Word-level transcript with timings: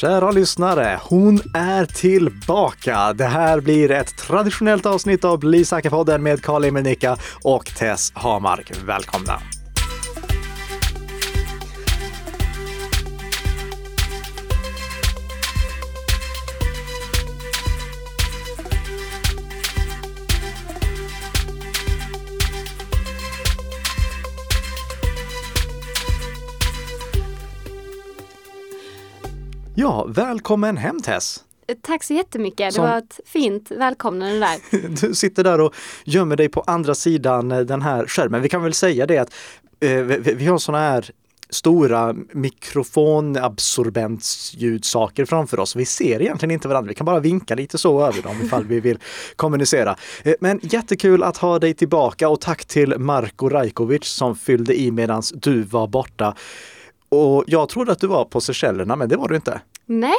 Kära 0.00 0.30
lyssnare, 0.30 1.00
hon 1.02 1.40
är 1.54 1.84
tillbaka. 1.84 3.12
Det 3.12 3.24
här 3.24 3.60
blir 3.60 3.90
ett 3.90 4.16
traditionellt 4.16 4.86
avsnitt 4.86 5.24
av 5.24 5.38
Bli 5.38 5.64
podden 5.90 6.22
med 6.22 6.42
Karl 6.42 6.72
Nicka 6.82 7.16
och 7.42 7.66
Tess 7.66 8.12
Hamark. 8.14 8.72
Välkomna! 8.86 9.55
Ja, 29.86 30.06
välkommen 30.08 30.76
hem 30.76 31.02
Tess! 31.02 31.44
Tack 31.82 32.04
så 32.04 32.14
jättemycket. 32.14 32.74
Som... 32.74 32.84
Det 32.84 32.90
var 32.90 32.98
ett 32.98 33.20
fint 33.24 33.70
välkomnande 33.70 34.38
där. 34.38 34.58
Du 35.06 35.14
sitter 35.14 35.44
där 35.44 35.60
och 35.60 35.74
gömmer 36.04 36.36
dig 36.36 36.48
på 36.48 36.60
andra 36.60 36.94
sidan 36.94 37.48
den 37.48 37.82
här 37.82 38.06
skärmen. 38.06 38.42
Vi 38.42 38.48
kan 38.48 38.62
väl 38.62 38.74
säga 38.74 39.06
det 39.06 39.18
att 39.18 39.34
eh, 39.80 39.90
vi, 39.90 40.34
vi 40.34 40.46
har 40.46 40.58
sådana 40.58 40.84
här 40.84 41.10
stora 41.50 42.14
mikrofonabsorbensljudsaker 42.32 45.24
framför 45.24 45.60
oss. 45.60 45.76
Vi 45.76 45.84
ser 45.84 46.22
egentligen 46.22 46.50
inte 46.50 46.68
varandra. 46.68 46.88
Vi 46.88 46.94
kan 46.94 47.06
bara 47.06 47.20
vinka 47.20 47.54
lite 47.54 47.78
så 47.78 48.06
över 48.06 48.22
dem 48.22 48.42
ifall 48.42 48.64
vi 48.64 48.80
vill 48.80 48.98
kommunicera. 49.36 49.96
Eh, 50.22 50.34
men 50.40 50.60
jättekul 50.62 51.22
att 51.22 51.36
ha 51.36 51.58
dig 51.58 51.74
tillbaka 51.74 52.28
och 52.28 52.40
tack 52.40 52.64
till 52.64 52.98
Marko 52.98 53.48
Rajkovic 53.48 54.04
som 54.04 54.36
fyllde 54.36 54.80
i 54.80 54.90
medans 54.90 55.32
du 55.36 55.62
var 55.62 55.86
borta. 55.86 56.34
Och 57.08 57.44
jag 57.46 57.68
trodde 57.68 57.92
att 57.92 58.00
du 58.00 58.06
var 58.06 58.24
på 58.24 58.40
Seychellerna, 58.40 58.96
men 58.96 59.08
det 59.08 59.16
var 59.16 59.28
du 59.28 59.36
inte. 59.36 59.60
Nej, 59.88 60.16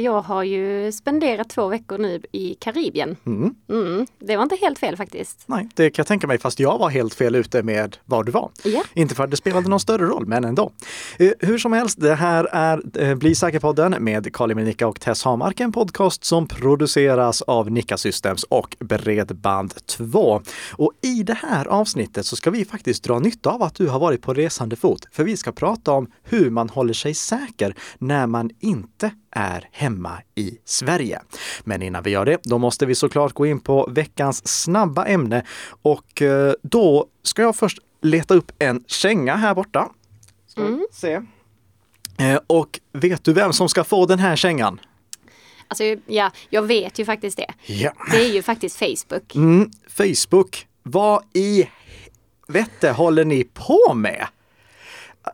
jag 0.00 0.20
har 0.20 0.42
ju 0.42 0.92
spenderat 0.92 1.48
två 1.48 1.68
veckor 1.68 1.98
nu 1.98 2.22
i 2.32 2.54
Karibien. 2.54 3.16
Mm. 3.26 3.54
Mm, 3.68 4.06
det 4.18 4.36
var 4.36 4.42
inte 4.42 4.56
helt 4.56 4.78
fel 4.78 4.96
faktiskt. 4.96 5.44
Nej, 5.46 5.68
det 5.74 5.90
kan 5.90 6.02
jag 6.02 6.06
tänka 6.06 6.26
mig, 6.26 6.38
fast 6.38 6.60
jag 6.60 6.78
var 6.78 6.88
helt 6.88 7.14
fel 7.14 7.34
ute 7.34 7.62
med 7.62 7.96
var 8.04 8.24
du 8.24 8.32
var. 8.32 8.50
Ja. 8.64 8.82
Inte 8.94 9.14
för 9.14 9.24
att 9.24 9.30
det 9.30 9.36
spelade 9.36 9.68
någon 9.68 9.80
större 9.80 10.06
roll, 10.06 10.26
men 10.26 10.44
ändå. 10.44 10.72
Eh, 11.18 11.30
hur 11.38 11.58
som 11.58 11.72
helst, 11.72 12.00
det 12.00 12.14
här 12.14 12.44
är 12.52 12.82
eh, 12.98 13.14
Bli 13.14 13.34
säker-podden 13.34 13.96
med 14.00 14.32
Karl 14.32 14.54
Nicka 14.54 14.86
och 14.86 15.00
Tess 15.00 15.24
Hamark, 15.24 15.60
en 15.60 15.72
podcast 15.72 16.24
som 16.24 16.46
produceras 16.46 17.42
av 17.42 17.70
Nicka 17.70 17.96
Systems 17.96 18.42
och 18.42 18.76
Bredband2. 18.80 20.42
Och 20.72 20.92
i 21.02 21.22
det 21.22 21.34
här 21.34 21.66
avsnittet 21.66 22.26
så 22.26 22.36
ska 22.36 22.50
vi 22.50 22.64
faktiskt 22.64 23.04
dra 23.04 23.18
nytta 23.18 23.50
av 23.50 23.62
att 23.62 23.74
du 23.74 23.88
har 23.88 23.98
varit 23.98 24.22
på 24.22 24.34
resande 24.34 24.76
fot, 24.76 25.06
för 25.12 25.24
vi 25.24 25.36
ska 25.36 25.52
prata 25.52 25.92
om 25.92 26.10
hur 26.22 26.50
man 26.50 26.68
håller 26.68 26.94
sig 26.94 27.14
säker 27.14 27.74
när 27.98 28.26
man 28.26 28.50
inte 28.60 29.10
är 29.30 29.68
hemma 29.72 30.18
i 30.34 30.58
Sverige. 30.64 31.20
Men 31.64 31.82
innan 31.82 32.02
vi 32.02 32.10
gör 32.10 32.24
det, 32.24 32.38
då 32.42 32.58
måste 32.58 32.86
vi 32.86 32.94
såklart 32.94 33.32
gå 33.32 33.46
in 33.46 33.60
på 33.60 33.88
veckans 33.90 34.62
snabba 34.62 35.06
ämne 35.06 35.46
och 35.82 36.22
eh, 36.22 36.52
då 36.62 37.06
ska 37.22 37.42
jag 37.42 37.56
först 37.56 37.78
leta 38.02 38.34
upp 38.34 38.52
en 38.58 38.84
känga 38.86 39.36
här 39.36 39.54
borta. 39.54 39.88
Ska 40.46 40.60
mm. 40.60 40.86
se. 40.92 41.20
Eh, 42.18 42.40
och 42.46 42.80
vet 42.92 43.24
du 43.24 43.32
vem 43.32 43.52
som 43.52 43.68
ska 43.68 43.84
få 43.84 44.06
den 44.06 44.18
här 44.18 44.36
kängan? 44.36 44.80
Alltså 45.68 45.84
ja, 46.06 46.30
jag 46.50 46.62
vet 46.62 46.98
ju 46.98 47.04
faktiskt 47.04 47.36
det. 47.36 47.54
Ja. 47.66 47.92
Det 48.10 48.24
är 48.24 48.32
ju 48.32 48.42
faktiskt 48.42 48.78
Facebook. 48.78 49.34
Mm, 49.34 49.70
Facebook. 49.88 50.66
Vad 50.82 51.22
i 51.34 51.68
vette 52.48 52.90
håller 52.90 53.24
ni 53.24 53.44
på 53.44 53.94
med? 53.94 54.26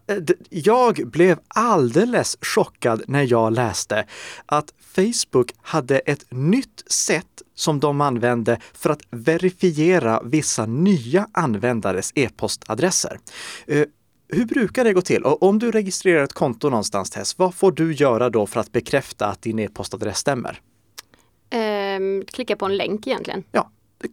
Eh, 0.06 0.16
jag 0.50 1.00
blev 1.04 1.38
alldeles 1.48 2.36
chockad 2.40 3.02
när 3.06 3.32
jag 3.32 3.52
läste 3.52 4.06
att 4.46 4.74
Facebook 4.94 5.52
hade 5.62 5.98
ett 5.98 6.26
nytt 6.30 6.84
sätt 6.86 7.42
som 7.54 7.80
de 7.80 8.00
använde 8.00 8.60
för 8.72 8.90
att 8.90 9.02
verifiera 9.10 10.22
vissa 10.24 10.66
nya 10.66 11.28
användares 11.32 12.12
e-postadresser. 12.14 13.18
Eh, 13.66 13.84
hur 14.28 14.44
brukar 14.44 14.84
det 14.84 14.92
gå 14.92 15.00
till? 15.00 15.22
Och 15.22 15.42
om 15.42 15.58
du 15.58 15.70
registrerar 15.70 16.24
ett 16.24 16.32
konto 16.32 16.70
någonstans 16.70 17.10
Tess, 17.10 17.38
vad 17.38 17.54
får 17.54 17.72
du 17.72 17.94
göra 17.94 18.30
då 18.30 18.46
för 18.46 18.60
att 18.60 18.72
bekräfta 18.72 19.26
att 19.26 19.42
din 19.42 19.58
e-postadress 19.58 20.18
stämmer? 20.18 20.60
Um, 21.98 22.24
klicka 22.24 22.56
på 22.56 22.66
en 22.66 22.76
länk 22.76 23.06
egentligen. 23.06 23.44
Ja, 23.52 23.70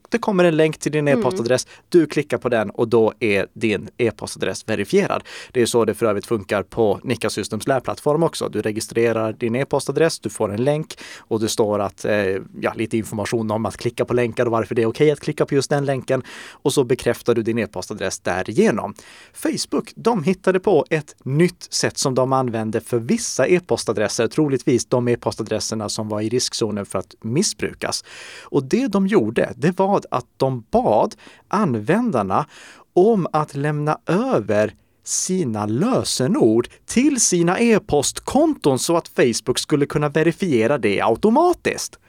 det 0.10 0.18
kommer 0.18 0.44
en 0.44 0.58
länk 0.58 0.78
till 0.78 0.92
din 0.92 1.08
mm. 1.08 1.20
e-postadress. 1.20 1.66
Mm. 1.66 1.86
Du 1.90 2.06
klickar 2.06 2.38
på 2.38 2.50
den 2.50 2.70
och 2.70 2.88
då 2.88 3.14
är 3.20 3.48
din 3.54 3.90
e-postadress 3.98 4.70
verifierad. 4.70 5.24
Det 5.52 5.62
är 5.62 5.66
så 5.66 5.86
det 5.86 5.94
för 5.94 6.06
övrigt 6.06 6.26
funkar 6.26 6.64
på 6.64 7.00
Nika 7.04 7.30
Systems 7.30 7.68
lärplattform 7.68 8.24
också. 8.24 8.50
Du 8.50 8.62
registrerar 8.62 9.34
din 9.34 9.56
e-postadress, 9.56 10.20
du 10.20 10.30
får 10.30 10.54
en 10.54 10.64
länk 10.64 10.98
och 11.18 11.40
det 11.40 11.50
står 11.50 11.80
att, 11.80 12.06
eh, 12.06 12.14
ja, 12.62 12.74
lite 12.76 12.98
information 12.98 13.52
om 13.52 13.66
att 13.66 13.78
klicka 13.78 14.06
på 14.06 14.14
länkar 14.14 14.46
och 14.46 14.52
varför 14.52 14.76
det 14.76 14.82
är 14.82 14.86
okej 14.86 15.06
okay 15.06 15.12
att 15.12 15.20
klicka 15.20 15.46
på 15.46 15.56
just 15.56 15.70
den 15.70 15.86
länken. 15.86 16.24
Och 16.52 16.74
så 16.74 16.84
bekräftar 16.84 17.36
du 17.36 17.44
din 17.44 17.60
e-postadress 17.60 18.20
därigenom. 18.20 18.94
Facebook, 19.34 19.92
de 19.96 20.24
hittade 20.24 20.60
på 20.60 20.86
ett 20.90 21.16
nytt 21.24 21.68
sätt 21.70 21.98
som 21.98 22.16
de 22.16 22.34
använde 22.34 22.82
för 22.82 23.00
vissa 23.00 23.48
e-postadresser, 23.48 24.28
troligtvis 24.28 24.86
de 24.86 25.08
e-postadresserna 25.08 25.90
som 25.90 26.10
var 26.10 26.22
i 26.22 26.30
riskzonen 26.30 26.86
för 26.86 27.00
att 27.00 27.16
missbrukas. 27.22 28.04
Och 28.44 28.64
det 28.64 28.88
de 28.88 29.08
gjorde, 29.08 29.54
det 29.56 29.74
var 29.88 30.02
att 30.12 30.26
de 30.38 30.64
bad 30.72 31.16
användarna 31.48 32.46
om 32.94 33.28
att 33.34 33.56
lämna 33.56 34.00
över 34.06 34.74
sina 35.04 35.66
lösenord 35.66 36.68
till 36.86 37.22
sina 37.22 37.60
e-postkonton 37.60 38.80
så 38.80 38.98
att 38.98 39.08
Facebook 39.08 39.60
skulle 39.60 39.86
kunna 39.86 40.10
verifiera 40.10 40.78
det 40.78 41.02
automatiskt. 41.02 42.00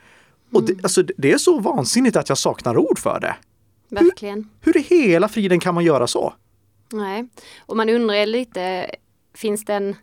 Och 0.53 0.63
det, 0.63 0.73
mm. 0.73 0.85
alltså, 0.85 1.03
det 1.03 1.33
är 1.33 1.39
så 1.39 1.59
vansinnigt 1.59 2.17
att 2.17 2.29
jag 2.29 2.39
saknar 2.39 2.77
ord 2.77 2.99
för 2.99 3.21
det. 3.21 3.37
Verkligen. 3.89 4.49
Hur, 4.61 4.73
hur 4.73 4.81
i 4.81 4.83
hela 4.83 5.29
friden 5.29 5.61
kan 5.61 5.75
man 5.75 5.85
göra 5.85 6.07
så? 6.07 6.35
Nej, 6.93 7.29
och 7.67 7.77
man 7.77 7.89
undrar 7.89 8.27
lite, 8.27 8.91
finns 9.35 9.65
det 9.65 9.75
en 9.75 9.97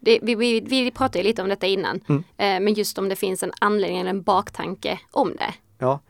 det, 0.00 0.18
vi, 0.22 0.34
vi, 0.34 0.60
vi 0.60 0.90
pratade 0.90 1.24
lite 1.24 1.42
om 1.42 1.48
detta 1.48 1.66
innan, 1.66 2.00
mm. 2.08 2.24
eh, 2.36 2.64
men 2.64 2.74
just 2.74 2.98
om 2.98 3.08
det 3.08 3.16
finns 3.16 3.42
en 3.42 3.52
anledning 3.60 4.00
eller 4.00 4.10
en 4.10 4.22
baktanke 4.22 5.00
om 5.10 5.36
det. 5.36 5.54
Ja, 5.78 6.00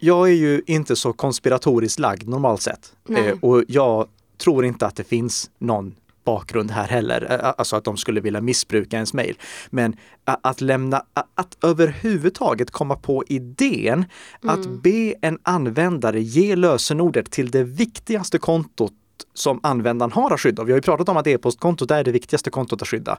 jag 0.00 0.28
är 0.28 0.34
ju 0.34 0.62
inte 0.66 0.96
så 0.96 1.12
konspiratoriskt 1.12 1.98
lagd 1.98 2.28
normalt 2.28 2.62
sett. 2.62 2.92
Eh, 3.08 3.38
och 3.40 3.64
jag 3.68 4.08
tror 4.38 4.64
inte 4.64 4.86
att 4.86 4.96
det 4.96 5.04
finns 5.04 5.50
någon 5.58 5.94
bakgrund 6.24 6.70
här 6.70 6.88
heller, 6.88 7.24
alltså 7.58 7.76
att 7.76 7.84
de 7.84 7.96
skulle 7.96 8.20
vilja 8.20 8.40
missbruka 8.40 8.96
ens 8.96 9.14
mejl. 9.14 9.38
Men 9.70 9.96
att 10.24 10.60
lämna, 10.60 11.02
att 11.34 11.56
överhuvudtaget 11.62 12.70
komma 12.70 12.96
på 12.96 13.24
idén 13.26 14.04
mm. 14.42 14.54
att 14.54 14.82
be 14.82 15.14
en 15.22 15.38
användare 15.42 16.20
ge 16.20 16.56
lösenordet 16.56 17.30
till 17.30 17.50
det 17.50 17.64
viktigaste 17.64 18.38
kontot 18.38 18.92
som 19.34 19.60
användaren 19.62 20.12
har 20.12 20.34
att 20.34 20.40
skydda. 20.40 20.64
Vi 20.64 20.72
har 20.72 20.78
ju 20.78 20.82
pratat 20.82 21.08
om 21.08 21.16
att 21.16 21.26
e-postkontot 21.26 21.90
är 21.90 22.04
det 22.04 22.10
viktigaste 22.10 22.50
kontot 22.50 22.82
att 22.82 22.88
skydda. 22.88 23.18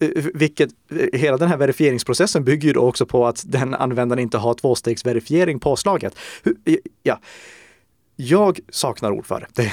Mm. 0.00 0.30
Vilket, 0.34 0.70
eh, 0.90 1.20
hela 1.20 1.36
den 1.36 1.48
här 1.48 1.56
verifieringsprocessen 1.56 2.44
bygger 2.44 2.68
ju 2.68 2.72
då 2.72 2.80
också 2.80 3.06
på 3.06 3.26
att 3.26 3.42
den 3.46 3.74
användaren 3.74 4.22
inte 4.22 4.38
har 4.38 4.54
tvåstegsverifiering 4.54 5.60
påslaget. 5.60 6.18
Ja. 7.02 7.18
Jag 8.16 8.60
saknar 8.68 9.10
ord 9.10 9.26
för 9.26 9.48
det. 9.52 9.72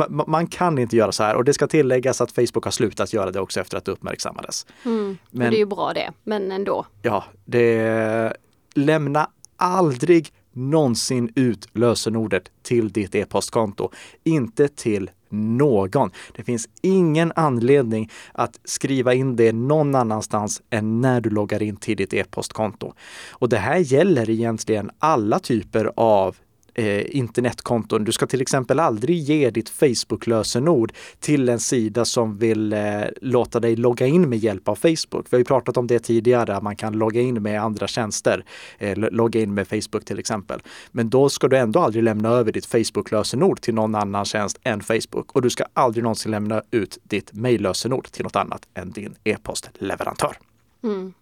Man 0.26 0.46
kan 0.46 0.78
inte 0.78 0.96
göra 0.96 1.12
så 1.12 1.22
här 1.22 1.34
och 1.36 1.44
det 1.44 1.54
ska 1.54 1.66
tilläggas 1.66 2.20
att 2.20 2.32
Facebook 2.32 2.64
har 2.64 2.70
slutat 2.70 3.12
göra 3.12 3.30
det 3.30 3.40
också 3.40 3.60
efter 3.60 3.78
att 3.78 3.84
det 3.84 3.92
uppmärksammades. 3.92 4.66
Mm. 4.84 5.18
Men, 5.30 5.50
det 5.50 5.56
är 5.56 5.58
ju 5.58 5.66
bra 5.66 5.92
det, 5.92 6.12
men 6.24 6.52
ändå. 6.52 6.86
Ja, 7.02 7.24
det 7.44 8.32
lämna 8.74 9.30
aldrig 9.56 10.32
någonsin 10.54 11.32
ut 11.34 11.68
lösenordet 11.72 12.50
till 12.62 12.88
ditt 12.88 13.14
e-postkonto. 13.14 13.90
Inte 14.24 14.68
till 14.68 15.10
någon. 15.34 16.10
Det 16.36 16.42
finns 16.42 16.68
ingen 16.82 17.32
anledning 17.36 18.10
att 18.32 18.60
skriva 18.64 19.14
in 19.14 19.36
det 19.36 19.52
någon 19.52 19.94
annanstans 19.94 20.62
än 20.70 21.00
när 21.00 21.20
du 21.20 21.30
loggar 21.30 21.62
in 21.62 21.76
till 21.76 21.96
ditt 21.96 22.14
e-postkonto. 22.14 22.92
Och 23.30 23.48
det 23.48 23.58
här 23.58 23.78
gäller 23.78 24.30
egentligen 24.30 24.90
alla 24.98 25.38
typer 25.38 25.92
av 25.96 26.36
eh, 26.74 27.16
internetkonton. 27.16 28.04
Du 28.04 28.12
ska 28.12 28.26
till 28.26 28.40
exempel 28.40 28.80
aldrig 28.80 29.18
ge 29.18 29.50
ditt 29.50 29.68
Facebook-lösenord 29.68 30.92
till 31.20 31.48
en 31.48 31.60
sida 31.60 32.04
som 32.04 32.38
vill 32.38 32.72
eh, 32.72 32.80
låta 33.20 33.60
dig 33.60 33.76
logga 33.76 34.06
in 34.06 34.28
med 34.28 34.38
hjälp 34.38 34.68
av 34.68 34.74
Facebook. 34.74 35.26
Vi 35.30 35.36
har 35.36 35.38
ju 35.38 35.44
pratat 35.44 35.76
om 35.76 35.86
det 35.86 35.98
tidigare, 35.98 36.56
att 36.56 36.62
man 36.62 36.76
kan 36.76 36.92
logga 36.92 37.20
in 37.20 37.42
med 37.42 37.62
andra 37.62 37.86
tjänster, 37.86 38.44
eh, 38.78 38.96
logga 38.96 39.40
in 39.40 39.54
med 39.54 39.68
Facebook 39.68 40.04
till 40.04 40.18
exempel. 40.18 40.62
Men 40.90 41.10
då 41.10 41.28
ska 41.28 41.48
du 41.48 41.56
ändå 41.56 41.80
aldrig 41.80 42.04
lämna 42.04 42.28
över 42.28 42.52
ditt 42.52 42.66
Facebook-lösenord 42.66 43.60
till 43.60 43.74
någon 43.74 43.94
annan 43.94 44.24
tjänst 44.24 44.58
än 44.62 44.80
Facebook 44.80 45.32
och 45.32 45.42
du 45.42 45.50
ska 45.50 45.64
aldrig 45.72 46.02
någonsin 46.02 46.30
lämna 46.30 46.62
ut 46.70 46.98
ditt 47.02 47.32
mejllösenord 47.32 48.10
till 48.10 48.22
något 48.24 48.36
annat 48.36 48.68
än 48.74 48.90
din 48.90 49.14
e-postleverantör. 49.24 50.36
Mm. 50.82 51.12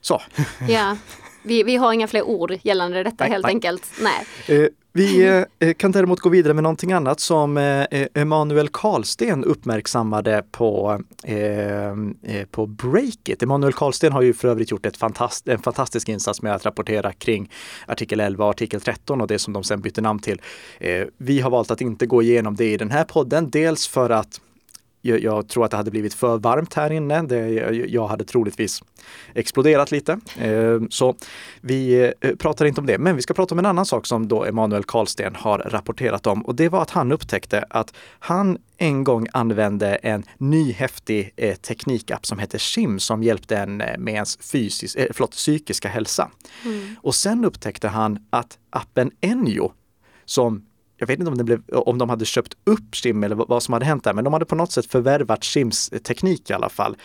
Så. 0.00 0.22
Ja, 0.68 0.96
vi, 1.46 1.62
vi 1.62 1.76
har 1.76 1.92
inga 1.92 2.06
fler 2.08 2.22
ord 2.22 2.54
gällande 2.62 3.02
detta 3.02 3.24
Nej, 3.24 3.30
helt 3.30 3.42
nej. 3.44 3.54
enkelt. 3.54 3.90
Nej. 4.00 4.58
Eh, 4.62 4.68
Vi 4.92 5.44
eh, 5.58 5.72
kan 5.74 5.92
däremot 5.92 6.20
gå 6.20 6.28
vidare 6.28 6.54
med 6.54 6.62
någonting 6.62 6.92
annat 6.92 7.20
som 7.20 7.56
eh, 7.56 7.86
Emanuel 8.14 8.68
Karlsten 8.68 9.44
uppmärksammade 9.44 10.42
på, 10.50 11.00
eh, 11.24 11.86
eh, 11.86 12.46
på 12.50 12.66
Breakit. 12.66 13.42
Emanuel 13.42 13.72
Karlsten 13.72 14.12
har 14.12 14.22
ju 14.22 14.32
för 14.34 14.48
övrigt 14.48 14.70
gjort 14.70 14.86
ett 14.86 14.96
fantast, 14.96 15.48
en 15.48 15.58
fantastisk 15.58 16.08
insats 16.08 16.42
med 16.42 16.54
att 16.54 16.66
rapportera 16.66 17.12
kring 17.12 17.50
artikel 17.86 18.20
11 18.20 18.44
och 18.44 18.50
artikel 18.50 18.80
13 18.80 19.20
och 19.20 19.26
det 19.26 19.38
som 19.38 19.52
de 19.52 19.64
sen 19.64 19.80
bytte 19.80 20.00
namn 20.00 20.18
till. 20.20 20.40
Eh, 20.80 21.02
Vi 21.18 21.40
har 21.40 21.50
valt 21.50 21.70
att 21.70 21.80
inte 21.80 22.06
gå 22.06 22.22
igenom 22.22 22.54
det 22.56 22.72
i 22.72 22.76
den 22.76 22.90
här 22.90 23.04
podden, 23.04 23.50
dels 23.50 23.88
för 23.88 24.10
att 24.10 24.40
jag, 25.00 25.22
jag 25.22 25.48
tror 25.48 25.64
att 25.64 25.70
det 25.70 25.76
hade 25.76 25.90
blivit 25.90 26.14
för 26.14 26.38
varmt 26.38 26.74
här 26.74 26.90
inne. 26.90 27.22
Det, 27.22 27.50
jag, 27.88 28.06
hade 28.06 28.24
troligtvis 28.24 28.82
exploderat 29.34 29.90
lite. 29.90 30.18
Eh, 30.38 30.80
så 30.90 31.16
vi 31.60 32.12
eh, 32.20 32.34
pratar 32.36 32.64
inte 32.64 32.80
om 32.80 32.86
det, 32.86 32.98
men 32.98 33.16
vi 33.16 33.22
ska 33.22 33.34
prata 33.34 33.54
om 33.54 33.58
en 33.58 33.66
annan 33.66 33.86
sak 33.86 34.06
som 34.06 34.28
då 34.28 34.44
Emanuel 34.44 34.84
Karlsten 34.84 35.34
har 35.34 35.58
rapporterat 35.58 36.26
om 36.26 36.42
och 36.42 36.54
det 36.54 36.68
var 36.68 36.82
att 36.82 36.90
han 36.90 37.12
upptäckte 37.12 37.64
att 37.70 37.94
han 38.18 38.58
en 38.78 39.04
gång 39.04 39.26
använde 39.32 39.94
en 39.94 40.22
ny 40.38 40.72
häftig 40.72 41.32
eh, 41.36 41.56
teknikapp 41.56 42.26
som 42.26 42.38
heter 42.38 42.58
Shim 42.58 42.98
som 42.98 43.22
hjälpte 43.22 43.56
en 43.56 43.76
med 43.76 44.08
ens 44.14 44.36
fysis, 44.36 44.96
eh, 44.96 45.06
förlåt, 45.12 45.30
psykiska 45.30 45.88
hälsa. 45.88 46.30
Mm. 46.64 46.96
Och 47.02 47.14
sen 47.14 47.44
upptäckte 47.44 47.88
han 47.88 48.18
att 48.30 48.58
appen 48.70 49.10
Enjo 49.20 49.72
som 50.24 50.66
jag 50.96 51.06
vet 51.06 51.18
inte 51.18 51.30
om, 51.30 51.38
det 51.38 51.44
blev, 51.44 51.62
om 51.68 51.98
de 51.98 52.10
hade 52.10 52.24
köpt 52.24 52.56
upp 52.64 52.94
Shim 52.94 53.24
eller 53.24 53.36
vad 53.36 53.62
som 53.62 53.72
hade 53.72 53.84
hänt 53.84 54.04
där, 54.04 54.12
men 54.12 54.24
de 54.24 54.32
hade 54.32 54.44
på 54.44 54.54
något 54.54 54.72
sätt 54.72 54.86
förvärvat 54.86 55.44
Shims 55.44 55.90
teknik 56.04 56.50
i 56.50 56.52
alla 56.52 56.68
fall. 56.68 56.96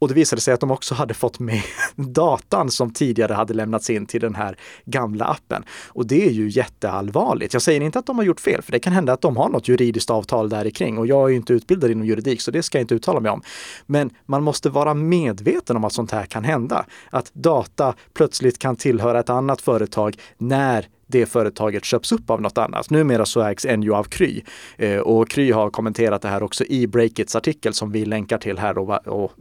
Och 0.00 0.08
det 0.08 0.14
visade 0.14 0.42
sig 0.42 0.54
att 0.54 0.60
de 0.60 0.70
också 0.70 0.94
hade 0.94 1.14
fått 1.14 1.38
med 1.38 1.62
datan 1.96 2.70
som 2.70 2.92
tidigare 2.92 3.32
hade 3.32 3.54
lämnats 3.54 3.90
in 3.90 4.06
till 4.06 4.20
den 4.20 4.34
här 4.34 4.58
gamla 4.84 5.24
appen. 5.24 5.64
Och 5.88 6.06
det 6.06 6.26
är 6.28 6.30
ju 6.30 6.48
jätteallvarligt. 6.48 7.52
Jag 7.52 7.62
säger 7.62 7.80
inte 7.80 7.98
att 7.98 8.06
de 8.06 8.18
har 8.18 8.24
gjort 8.24 8.40
fel, 8.40 8.62
för 8.62 8.72
det 8.72 8.78
kan 8.78 8.92
hända 8.92 9.12
att 9.12 9.20
de 9.20 9.36
har 9.36 9.48
något 9.48 9.68
juridiskt 9.68 10.10
avtal 10.10 10.48
där 10.48 10.70
kring 10.70 10.98
och 10.98 11.06
jag 11.06 11.24
är 11.24 11.28
ju 11.28 11.36
inte 11.36 11.52
utbildad 11.52 11.90
inom 11.90 12.06
juridik, 12.06 12.40
så 12.40 12.50
det 12.50 12.62
ska 12.62 12.78
jag 12.78 12.82
inte 12.82 12.94
uttala 12.94 13.20
mig 13.20 13.30
om. 13.30 13.42
Men 13.86 14.10
man 14.26 14.42
måste 14.42 14.70
vara 14.70 14.94
medveten 14.94 15.76
om 15.76 15.84
att 15.84 15.92
sånt 15.92 16.10
här 16.10 16.26
kan 16.26 16.44
hända. 16.44 16.86
Att 17.10 17.34
data 17.34 17.94
plötsligt 18.14 18.58
kan 18.58 18.76
tillhöra 18.76 19.20
ett 19.20 19.30
annat 19.30 19.60
företag 19.60 20.16
när 20.38 20.86
det 21.10 21.26
företaget 21.26 21.84
köps 21.84 22.12
upp 22.12 22.30
av 22.30 22.42
något 22.42 22.58
annat. 22.58 22.90
Numera 22.90 23.26
så 23.26 23.42
ägs 23.42 23.64
Enjo 23.64 23.94
av 23.94 24.04
Kry 24.04 24.42
eh, 24.76 24.98
och 24.98 25.28
Kry 25.28 25.52
har 25.52 25.70
kommenterat 25.70 26.22
det 26.22 26.28
här 26.28 26.42
också 26.42 26.64
i 26.64 26.86
Breakits 26.86 27.36
artikel 27.36 27.74
som 27.74 27.92
vi 27.92 28.04
länkar 28.04 28.38
till 28.38 28.58
här 28.58 28.78
och, 28.78 29.06
och 29.06 29.32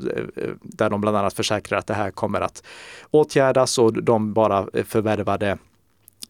där 0.62 0.90
de 0.90 1.02
bland 1.02 1.18
annat 1.18 1.34
försäkrar 1.34 1.80
att 1.80 1.88
det 1.88 1.94
här 1.94 2.12
kommer 2.12 2.42
att 2.42 2.64
åtgärdas 3.12 3.78
och 3.78 4.04
de 4.04 4.34
bara 4.34 4.68
eh, 4.74 4.84
förvärvade 4.84 5.58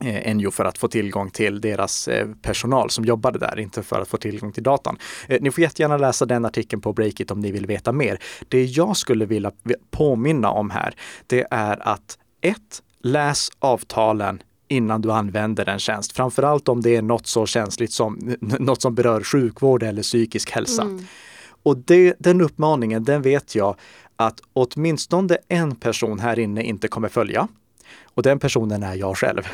NU 0.02 0.22
Enjo 0.24 0.52
för 0.52 0.66
att 0.66 0.78
få 0.78 0.88
tillgång 0.88 1.32
till 1.32 1.62
deras 1.62 2.10
personal 2.42 2.90
som 2.90 3.06
jobbade 3.06 3.40
där, 3.40 3.60
inte 3.60 3.84
för 3.84 4.02
att 4.02 4.08
få 4.08 4.18
tillgång 4.18 4.52
till 4.52 4.64
datan. 4.64 4.98
Ni 5.40 5.52
får 5.52 5.62
jättegärna 5.62 5.98
läsa 5.98 6.26
den 6.26 6.46
artikeln 6.46 6.82
på 6.82 6.94
Breakit 6.94 7.32
om 7.32 7.40
ni 7.40 7.52
vill 7.52 7.66
veta 7.66 7.92
mer. 7.92 8.20
Det 8.48 8.64
jag 8.64 8.98
skulle 8.98 9.26
vilja 9.26 9.52
påminna 9.92 10.52
om 10.52 10.70
här, 10.70 10.94
det 11.28 11.48
är 11.52 11.88
att 11.88 12.18
ett, 12.42 12.84
läs 13.02 13.50
avtalen 13.60 14.42
innan 14.70 15.02
du 15.02 15.12
använder 15.12 15.70
en 15.70 15.80
tjänst. 15.80 16.12
Framförallt 16.12 16.70
om 16.70 16.82
det 16.82 16.96
är 16.96 17.02
något 17.02 17.28
så 17.28 17.46
känsligt 17.46 17.92
som 17.92 18.36
något 18.42 18.82
som 18.82 18.96
berör 18.96 19.24
sjukvård 19.24 19.84
eller 19.84 20.02
psykisk 20.02 20.52
hälsa. 20.52 20.82
Mm. 20.82 21.06
Och 21.64 21.78
det, 21.78 22.16
den 22.20 22.42
uppmaningen, 22.42 23.04
den 23.04 23.22
vet 23.22 23.56
jag 23.56 23.76
att 24.16 24.42
åtminstone 24.54 25.38
en 25.48 25.76
person 25.76 26.20
här 26.20 26.40
inne 26.40 26.64
inte 26.64 26.88
kommer 26.88 27.10
följa. 27.10 27.48
Och 28.14 28.24
den 28.24 28.40
personen 28.40 28.84
är 28.84 28.96
jag 28.96 29.18
själv. 29.18 29.48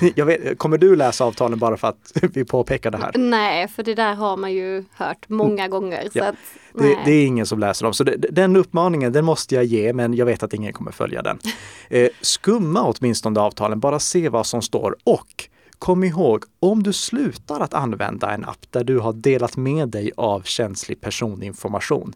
Jag 0.14 0.26
vet, 0.26 0.58
kommer 0.58 0.78
du 0.78 0.96
läsa 0.96 1.24
avtalen 1.24 1.58
bara 1.58 1.76
för 1.76 1.88
att 1.88 2.12
vi 2.32 2.44
påpekar 2.44 2.90
det 2.90 2.98
här? 2.98 3.12
Nej, 3.14 3.68
för 3.68 3.82
det 3.82 3.94
där 3.94 4.14
har 4.14 4.36
man 4.36 4.52
ju 4.52 4.84
hört 4.94 5.28
många 5.28 5.68
gånger. 5.68 6.08
Ja. 6.12 6.28
Att, 6.28 6.34
det, 6.74 6.98
det, 7.04 7.12
är 7.12 7.26
ingen 7.26 7.46
som 7.46 7.58
läser 7.58 7.84
dem. 7.84 7.94
Så 7.94 8.04
det, 8.04 8.16
den 8.16 8.56
uppmaningen, 8.56 9.12
den 9.12 9.24
måste 9.24 9.54
jag 9.54 9.64
ge, 9.64 9.92
men 9.92 10.14
jag 10.14 10.26
vet 10.26 10.42
att 10.42 10.54
ingen 10.54 10.72
kommer 10.72 10.92
följa 10.92 11.22
den. 11.22 11.38
Eh, 11.90 12.08
skumma 12.20 12.82
åtminstone 12.82 13.40
avtalen, 13.40 13.80
bara 13.80 13.98
se 13.98 14.28
vad 14.28 14.46
som 14.46 14.62
står. 14.62 14.96
Och 15.04 15.48
kom 15.78 16.04
ihåg, 16.04 16.44
om 16.60 16.82
du 16.82 16.92
slutar 16.92 17.60
att 17.60 17.74
använda 17.74 18.30
en 18.30 18.44
app 18.44 18.66
där 18.70 18.84
du 18.84 18.98
har 18.98 19.12
delat 19.12 19.56
med 19.56 19.88
dig 19.88 20.12
av 20.16 20.42
känslig 20.42 21.00
personinformation, 21.00 22.12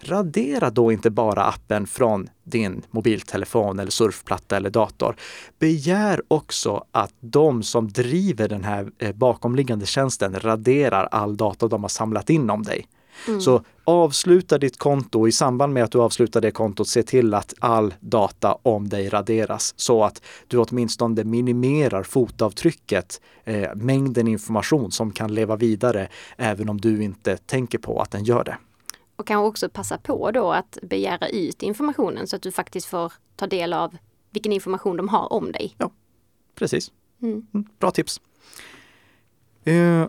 radera 0.00 0.70
då 0.70 0.92
inte 0.92 1.10
bara 1.10 1.44
appen 1.44 1.86
från 1.86 2.28
din 2.44 2.82
mobiltelefon 2.90 3.78
eller 3.78 3.90
surfplatta 3.90 4.56
eller 4.56 4.70
dator. 4.70 5.16
Begär 5.58 6.22
också 6.28 6.84
att 6.90 7.14
de 7.20 7.62
som 7.62 7.88
driver 7.88 8.48
den 8.48 8.64
här 8.64 8.90
eh, 8.98 9.12
bakomliggande 9.12 9.86
tjänsten 9.86 10.40
raderar 10.40 11.08
all 11.10 11.36
data 11.36 11.68
de 11.68 11.84
har 11.84 11.88
samlat 11.88 12.30
in 12.30 12.50
om 12.50 12.62
dig. 12.62 12.86
Mm. 13.28 13.40
Så 13.40 13.64
avsluta 13.84 14.58
ditt 14.58 14.78
konto 14.78 15.28
i 15.28 15.32
samband 15.32 15.72
med 15.72 15.84
att 15.84 15.90
du 15.90 16.00
avslutar 16.00 16.40
det 16.40 16.50
kontot, 16.50 16.88
se 16.88 17.02
till 17.02 17.34
att 17.34 17.54
all 17.58 17.94
data 18.00 18.58
om 18.62 18.88
dig 18.88 19.08
raderas 19.08 19.74
så 19.76 20.04
att 20.04 20.22
du 20.46 20.58
åtminstone 20.58 21.24
minimerar 21.24 22.02
fotavtrycket, 22.02 23.20
eh, 23.44 23.74
mängden 23.74 24.28
information 24.28 24.92
som 24.92 25.12
kan 25.12 25.34
leva 25.34 25.56
vidare 25.56 26.08
även 26.36 26.68
om 26.68 26.80
du 26.80 27.02
inte 27.02 27.36
tänker 27.36 27.78
på 27.78 28.00
att 28.00 28.10
den 28.10 28.24
gör 28.24 28.44
det. 28.44 28.56
Och 29.16 29.26
kanske 29.26 29.48
också 29.48 29.68
passa 29.68 29.98
på 29.98 30.30
då 30.30 30.52
att 30.52 30.78
begära 30.82 31.28
ut 31.28 31.62
informationen 31.62 32.26
så 32.26 32.36
att 32.36 32.42
du 32.42 32.52
faktiskt 32.52 32.86
får 32.86 33.12
ta 33.36 33.46
del 33.46 33.72
av 33.72 33.96
vilken 34.30 34.52
information 34.52 34.96
de 34.96 35.08
har 35.08 35.32
om 35.32 35.52
dig. 35.52 35.74
Ja, 35.78 35.90
precis. 36.54 36.92
Mm. 37.22 37.46
Bra 37.78 37.90
tips. 37.90 38.20
Eh, 39.64 40.06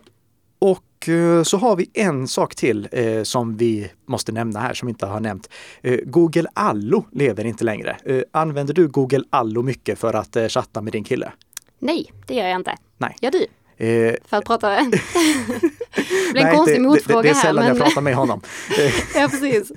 och 0.58 1.08
eh, 1.08 1.42
så 1.42 1.56
har 1.56 1.76
vi 1.76 1.90
en 1.94 2.28
sak 2.28 2.54
till 2.54 2.88
eh, 2.92 3.22
som 3.22 3.56
vi 3.56 3.90
måste 4.06 4.32
nämna 4.32 4.60
här 4.60 4.74
som 4.74 4.86
vi 4.86 4.90
inte 4.90 5.06
har 5.06 5.20
nämnt. 5.20 5.50
Eh, 5.82 6.00
Google 6.04 6.48
Allo 6.54 7.04
lever 7.12 7.44
inte 7.44 7.64
längre. 7.64 7.96
Eh, 8.04 8.22
använder 8.30 8.74
du 8.74 8.88
Google 8.88 9.24
Allo 9.30 9.62
mycket 9.62 9.98
för 9.98 10.14
att 10.14 10.36
eh, 10.36 10.48
chatta 10.48 10.82
med 10.82 10.92
din 10.92 11.04
kille? 11.04 11.32
Nej, 11.78 12.12
det 12.26 12.34
gör 12.34 12.46
jag 12.46 12.56
inte. 12.56 12.76
Nej. 12.98 13.16
Gör 13.20 13.30
du? 13.30 13.46
Eh, 13.78 14.14
för 14.24 14.36
att 14.36 14.44
prata... 14.44 14.68
det 14.80 16.32
blir 16.32 16.42
en 16.42 16.56
konstig 16.56 16.80
motfråga 16.80 17.16
här. 17.16 17.22
Det, 17.22 17.28
det 17.28 17.30
är 17.30 17.42
sällan 17.42 17.64
men... 17.64 17.76
jag 17.76 17.86
pratar 17.86 18.00
med 18.00 18.14
honom. 18.14 18.40
ja, 19.14 19.28
precis. 19.30 19.72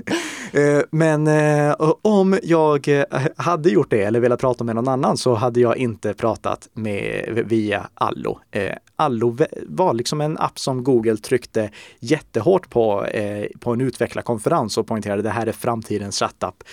Men 0.91 1.27
eh, 1.27 1.91
om 2.01 2.39
jag 2.43 3.03
hade 3.37 3.69
gjort 3.69 3.89
det 3.89 4.03
eller 4.03 4.19
velat 4.19 4.39
prata 4.39 4.63
med 4.63 4.75
någon 4.75 4.87
annan 4.87 5.17
så 5.17 5.33
hade 5.33 5.59
jag 5.59 5.77
inte 5.77 6.13
pratat 6.13 6.69
med, 6.73 7.43
via 7.45 7.89
Allo. 7.93 8.39
Eh, 8.51 8.75
Allo 8.95 9.37
var 9.67 9.93
liksom 9.93 10.21
en 10.21 10.37
app 10.37 10.59
som 10.59 10.83
Google 10.83 11.17
tryckte 11.17 11.69
jättehårt 11.99 12.69
på 12.69 13.05
eh, 13.05 13.45
på 13.59 13.73
en 13.73 13.81
utvecklarkonferens 13.81 14.77
och 14.77 14.87
poängterade 14.87 15.21
det 15.21 15.29
här 15.29 15.47
är 15.47 15.51
framtidens 15.51 16.19
chattapp. 16.19 16.63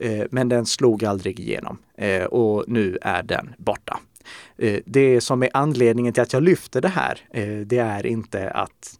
Eh, 0.00 0.24
men 0.30 0.48
den 0.48 0.66
slog 0.66 1.04
aldrig 1.04 1.40
igenom 1.40 1.78
och 2.30 2.64
nu 2.66 2.98
är 3.02 3.22
den 3.22 3.54
borta. 3.58 4.00
Eh, 4.58 4.80
det 4.84 5.20
som 5.20 5.42
är 5.42 5.50
anledningen 5.54 6.12
till 6.12 6.22
att 6.22 6.32
jag 6.32 6.42
lyfter 6.42 6.80
det 6.80 6.88
här, 6.88 7.18
eh, 7.30 7.58
det 7.66 7.78
är 7.78 8.06
inte 8.06 8.50
att 8.50 8.96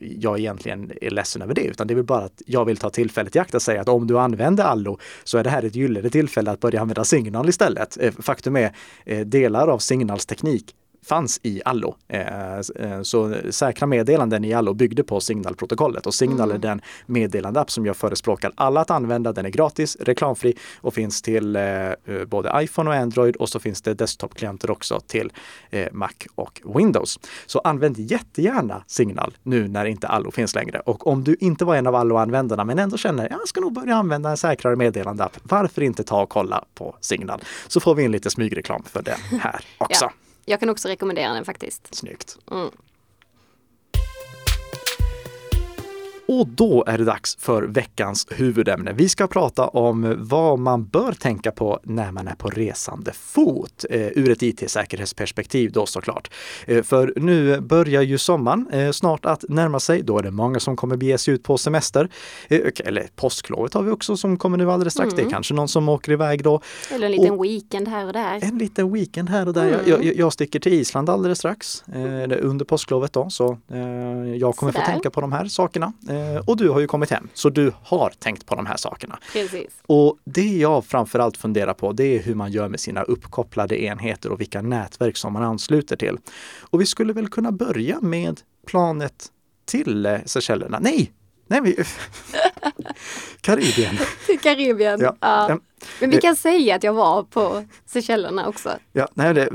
jag 0.00 0.38
egentligen 0.38 0.92
är 1.00 1.10
ledsen 1.10 1.42
över 1.42 1.54
det, 1.54 1.64
utan 1.64 1.86
det 1.86 1.94
är 1.94 1.96
väl 1.96 2.04
bara 2.04 2.24
att 2.24 2.42
jag 2.46 2.64
vill 2.64 2.76
ta 2.76 2.90
tillfället 2.90 3.36
i 3.36 3.38
akt 3.38 3.54
att 3.54 3.62
säga 3.62 3.80
att 3.80 3.88
om 3.88 4.06
du 4.06 4.18
använder 4.18 4.64
Allo 4.64 4.98
så 5.24 5.38
är 5.38 5.44
det 5.44 5.50
här 5.50 5.62
ett 5.62 5.74
gyllene 5.74 6.10
tillfälle 6.10 6.50
att 6.50 6.60
börja 6.60 6.80
använda 6.80 7.04
Signal 7.04 7.48
istället. 7.48 7.98
Eh, 8.00 8.12
faktum 8.12 8.56
är 8.56 8.72
delar 9.24 9.68
av 9.68 9.78
Signals 9.78 10.26
teknik 10.26 10.74
fanns 11.08 11.40
i 11.42 11.62
Allo. 11.64 11.96
Så 13.02 13.34
säkra 13.50 13.86
meddelanden 13.86 14.44
i 14.44 14.52
Allo 14.52 14.74
byggde 14.74 15.04
på 15.04 15.20
Signal-protokollet 15.20 16.06
och 16.06 16.14
Signal 16.14 16.50
mm. 16.50 16.56
är 16.56 16.58
den 16.58 16.80
meddelandeapp 17.06 17.70
som 17.70 17.86
jag 17.86 17.96
förespråkar 17.96 18.52
alla 18.54 18.80
att 18.80 18.90
använda. 18.90 19.32
Den 19.32 19.46
är 19.46 19.50
gratis, 19.50 19.96
reklamfri 20.00 20.54
och 20.80 20.94
finns 20.94 21.22
till 21.22 21.58
både 22.26 22.52
iPhone 22.62 22.90
och 22.90 22.96
Android 22.96 23.36
och 23.36 23.48
så 23.48 23.60
finns 23.60 23.82
det 23.82 23.94
desktop-klienter 23.94 24.70
också 24.70 25.00
till 25.00 25.32
Mac 25.92 26.10
och 26.34 26.60
Windows. 26.64 27.18
Så 27.46 27.58
använd 27.58 27.98
jättegärna 27.98 28.84
Signal 28.86 29.36
nu 29.42 29.68
när 29.68 29.84
inte 29.84 30.08
Allo 30.08 30.30
finns 30.30 30.54
längre. 30.54 30.80
Och 30.80 31.06
om 31.06 31.24
du 31.24 31.36
inte 31.40 31.64
var 31.64 31.76
en 31.76 31.86
av 31.86 31.94
Allo-användarna 31.94 32.64
men 32.64 32.78
ändå 32.78 32.96
känner 32.96 33.28
jag 33.30 33.48
ska 33.48 33.60
nog 33.60 33.72
börja 33.72 33.94
använda 33.94 34.30
en 34.30 34.36
säkrare 34.36 34.76
meddelandeapp, 34.76 35.36
varför 35.42 35.82
inte 35.82 36.04
ta 36.04 36.22
och 36.22 36.28
kolla 36.28 36.64
på 36.74 36.96
Signal? 37.00 37.42
Så 37.68 37.80
får 37.80 37.94
vi 37.94 38.02
in 38.02 38.12
lite 38.12 38.30
smygreklam 38.30 38.82
för 38.82 39.02
den 39.02 39.40
här 39.40 39.60
också. 39.78 40.04
Ja. 40.04 40.25
Jag 40.48 40.60
kan 40.60 40.70
också 40.70 40.88
rekommendera 40.88 41.32
den 41.34 41.44
faktiskt. 41.44 41.94
Snyggt. 41.94 42.38
Mm. 42.50 42.70
Och 46.28 46.48
då 46.48 46.84
är 46.86 46.98
det 46.98 47.04
dags 47.04 47.36
för 47.40 47.62
veckans 47.62 48.26
huvudämne. 48.30 48.92
Vi 48.92 49.08
ska 49.08 49.26
prata 49.26 49.68
om 49.68 50.14
vad 50.18 50.58
man 50.58 50.84
bör 50.84 51.12
tänka 51.12 51.52
på 51.52 51.80
när 51.82 52.12
man 52.12 52.28
är 52.28 52.34
på 52.34 52.48
resande 52.48 53.12
fot 53.12 53.84
eh, 53.90 54.00
ur 54.00 54.30
ett 54.30 54.42
IT-säkerhetsperspektiv 54.42 55.72
då 55.72 55.86
såklart. 55.86 56.30
Eh, 56.66 56.82
för 56.82 57.12
nu 57.16 57.60
börjar 57.60 58.02
ju 58.02 58.18
sommaren 58.18 58.68
eh, 58.72 58.90
snart 58.90 59.24
att 59.24 59.44
närma 59.48 59.80
sig. 59.80 60.02
Då 60.02 60.18
är 60.18 60.22
det 60.22 60.30
många 60.30 60.60
som 60.60 60.76
kommer 60.76 60.96
bege 60.96 61.18
sig 61.18 61.34
ut 61.34 61.42
på 61.42 61.58
semester. 61.58 62.08
Eller 62.48 63.08
påsklovet 63.16 63.74
har 63.74 63.82
vi 63.82 63.90
också 63.90 64.16
som 64.16 64.36
kommer 64.36 64.58
nu 64.58 64.70
alldeles 64.70 64.92
strax. 64.92 65.06
Mm. 65.06 65.16
Det 65.16 65.22
är 65.22 65.24
mm. 65.24 65.32
kanske 65.32 65.54
någon 65.54 65.68
som 65.68 65.88
åker 65.88 66.12
iväg 66.12 66.44
då. 66.44 66.60
Eller 66.90 67.06
en 67.06 67.12
liten 67.12 67.30
och, 67.30 67.44
weekend 67.44 67.88
här 67.88 68.06
och 68.06 68.12
där. 68.12 68.38
En 68.42 68.58
liten 68.58 68.92
weekend 68.92 69.30
här 69.30 69.46
och 69.48 69.54
där. 69.54 69.68
Mm. 69.68 69.80
Jag, 69.86 70.04
jag, 70.04 70.16
jag, 70.16 70.32
sticker 70.32 70.60
till 70.60 70.72
Island 70.72 71.10
alldeles 71.10 71.38
strax 71.38 71.84
under 72.40 72.64
påsklovet 72.64 73.12
då 73.12 73.30
så 73.30 73.58
jag 74.36 74.56
kommer 74.56 74.72
Sådär. 74.72 74.84
få 74.84 74.90
tänka 74.92 75.10
på 75.10 75.20
de 75.20 75.32
här 75.32 75.44
sakerna. 75.44 75.92
Eh, 76.16 76.42
och 76.46 76.56
du 76.56 76.68
har 76.68 76.80
ju 76.80 76.86
kommit 76.86 77.10
hem, 77.10 77.28
så 77.34 77.50
du 77.50 77.72
har 77.82 78.10
tänkt 78.10 78.46
på 78.46 78.54
de 78.54 78.66
här 78.66 78.76
sakerna. 78.76 79.18
Precis. 79.32 79.70
Och 79.86 80.18
det 80.24 80.56
jag 80.56 80.84
framförallt 80.84 81.36
funderar 81.36 81.74
på, 81.74 81.92
det 81.92 82.04
är 82.04 82.22
hur 82.22 82.34
man 82.34 82.52
gör 82.52 82.68
med 82.68 82.80
sina 82.80 83.02
uppkopplade 83.02 83.82
enheter 83.82 84.32
och 84.32 84.40
vilka 84.40 84.62
nätverk 84.62 85.16
som 85.16 85.32
man 85.32 85.42
ansluter 85.42 85.96
till. 85.96 86.18
Och 86.60 86.80
vi 86.80 86.86
skulle 86.86 87.12
väl 87.12 87.28
kunna 87.28 87.52
börja 87.52 88.00
med 88.00 88.40
planet 88.66 89.26
till 89.64 90.06
eh, 90.06 90.18
Seychellerna. 90.24 90.78
Nej, 90.78 91.12
Nej, 91.48 91.60
vi... 91.60 91.76
Karibien. 93.40 93.98
Till 94.26 94.40
Karibien, 94.40 95.00
ja. 95.00 95.16
ja. 95.20 95.58
Men 96.00 96.10
vi 96.10 96.20
kan 96.20 96.30
eh, 96.30 96.36
säga 96.36 96.76
att 96.76 96.82
jag 96.82 96.92
var 96.92 97.22
på 97.22 97.64
Seychellerna 97.86 98.48
också. 98.48 98.78
Ja, 98.92 99.08
nej, 99.14 99.34
det, 99.34 99.48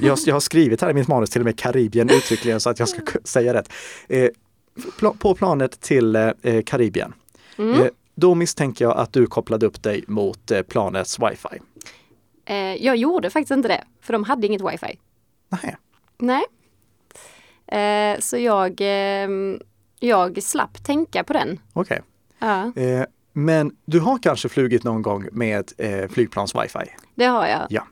jag, 0.00 0.18
jag 0.26 0.34
har 0.34 0.40
skrivit 0.40 0.80
här 0.80 0.90
i 0.90 0.94
mitt 0.94 1.08
manus 1.08 1.30
till 1.30 1.40
och 1.40 1.44
med 1.44 1.58
Karibien 1.58 2.10
uttryckligen 2.10 2.60
så 2.60 2.70
att 2.70 2.78
jag 2.78 2.88
ska 2.88 3.00
säga 3.24 3.54
rätt. 3.54 3.72
På 5.18 5.34
planet 5.34 5.80
till 5.80 6.16
eh, 6.16 6.32
Karibien. 6.66 7.14
Mm. 7.58 7.80
Eh, 7.80 7.86
då 8.14 8.34
misstänker 8.34 8.84
jag 8.84 8.96
att 8.96 9.12
du 9.12 9.26
kopplade 9.26 9.66
upp 9.66 9.82
dig 9.82 10.04
mot 10.06 10.50
eh, 10.50 10.62
planets 10.62 11.18
wifi. 11.18 11.62
Eh, 12.44 12.56
jag 12.56 12.96
gjorde 12.96 13.30
faktiskt 13.30 13.50
inte 13.50 13.68
det, 13.68 13.84
för 14.00 14.12
de 14.12 14.24
hade 14.24 14.46
inget 14.46 14.62
wifi. 14.62 14.98
Nej. 15.48 15.76
Nej. 16.18 16.44
Eh, 17.66 18.20
så 18.20 18.38
jag, 18.38 18.76
ehm, 18.80 19.60
jag 20.00 20.42
slapp 20.42 20.84
tänka 20.84 21.24
på 21.24 21.32
den. 21.32 21.60
Okej. 21.72 22.00
Okay. 22.38 22.48
Ja. 22.48 22.82
Eh, 22.82 23.04
men 23.32 23.76
du 23.84 24.00
har 24.00 24.18
kanske 24.18 24.48
flugit 24.48 24.84
någon 24.84 25.02
gång 25.02 25.28
med 25.32 25.72
flygplans 26.10 26.54
wifi? 26.54 26.90
Det 27.14 27.24
har 27.24 27.46
jag. 27.46 27.66
Ja. 27.70 27.86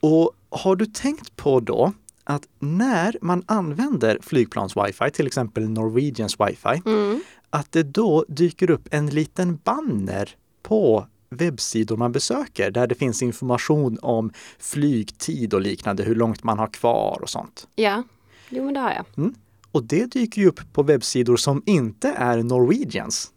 Och 0.00 0.32
har 0.50 0.76
du 0.76 0.86
tänkt 0.86 1.36
på 1.36 1.60
då 1.60 1.92
att 2.26 2.48
när 2.58 3.16
man 3.22 3.42
använder 3.46 4.18
flygplans 4.22 4.76
wifi, 4.76 5.10
till 5.10 5.26
exempel 5.26 5.68
Norwegians 5.68 6.36
wifi, 6.40 6.82
mm. 6.86 7.20
att 7.50 7.72
det 7.72 7.82
då 7.82 8.24
dyker 8.28 8.70
upp 8.70 8.88
en 8.90 9.06
liten 9.06 9.56
banner 9.64 10.30
på 10.62 11.06
webbsidor 11.30 11.96
man 11.96 12.12
besöker 12.12 12.70
där 12.70 12.86
det 12.86 12.94
finns 12.94 13.22
information 13.22 13.98
om 14.02 14.32
flygtid 14.58 15.54
och 15.54 15.60
liknande, 15.60 16.02
hur 16.02 16.14
långt 16.14 16.44
man 16.44 16.58
har 16.58 16.66
kvar 16.66 17.18
och 17.22 17.30
sånt. 17.30 17.68
Ja, 17.74 18.02
jo 18.48 18.64
men 18.64 18.74
det 18.74 18.80
har 18.80 18.90
jag. 18.90 19.04
Mm. 19.16 19.34
Och 19.72 19.84
det 19.84 20.06
dyker 20.06 20.42
ju 20.42 20.48
upp 20.48 20.60
på 20.72 20.82
webbsidor 20.82 21.36
som 21.36 21.62
inte 21.66 22.08
är 22.08 22.42
Norwegians. 22.42 23.32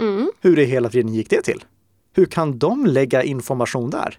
Mm. 0.00 0.32
Hur 0.40 0.58
i 0.58 0.64
hela 0.64 0.90
friden 0.90 1.14
gick 1.14 1.30
det 1.30 1.42
till? 1.42 1.64
Hur 2.12 2.26
kan 2.26 2.58
de 2.58 2.86
lägga 2.86 3.22
information 3.22 3.90
där? 3.90 4.18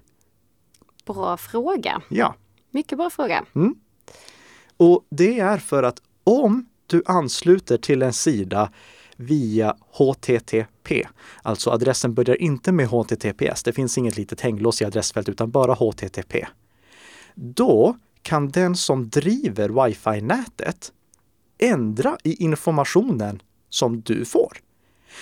Bra 1.05 1.37
fråga. 1.37 2.01
Ja. 2.09 2.35
Mycket 2.71 2.97
bra 2.97 3.09
fråga. 3.09 3.45
Mm. 3.55 3.75
Och 4.77 5.05
det 5.09 5.39
är 5.39 5.57
för 5.57 5.83
att 5.83 6.01
om 6.23 6.65
du 6.87 7.03
ansluter 7.05 7.77
till 7.77 8.01
en 8.01 8.13
sida 8.13 8.71
via 9.15 9.75
HTTP, 9.91 11.07
alltså 11.41 11.69
adressen 11.69 12.13
börjar 12.13 12.41
inte 12.41 12.71
med 12.71 12.87
HTTPS, 12.87 13.63
det 13.63 13.73
finns 13.73 13.97
inget 13.97 14.17
litet 14.17 14.41
hänglås 14.41 14.81
i 14.81 14.85
adressfält 14.85 15.29
utan 15.29 15.51
bara 15.51 15.73
HTTP. 15.73 16.47
Då 17.35 17.97
kan 18.21 18.49
den 18.49 18.75
som 18.75 19.09
driver 19.09 19.85
wifi-nätet 19.85 20.91
ändra 21.57 22.17
i 22.23 22.43
informationen 22.43 23.41
som 23.69 24.01
du 24.01 24.25
får. 24.25 24.57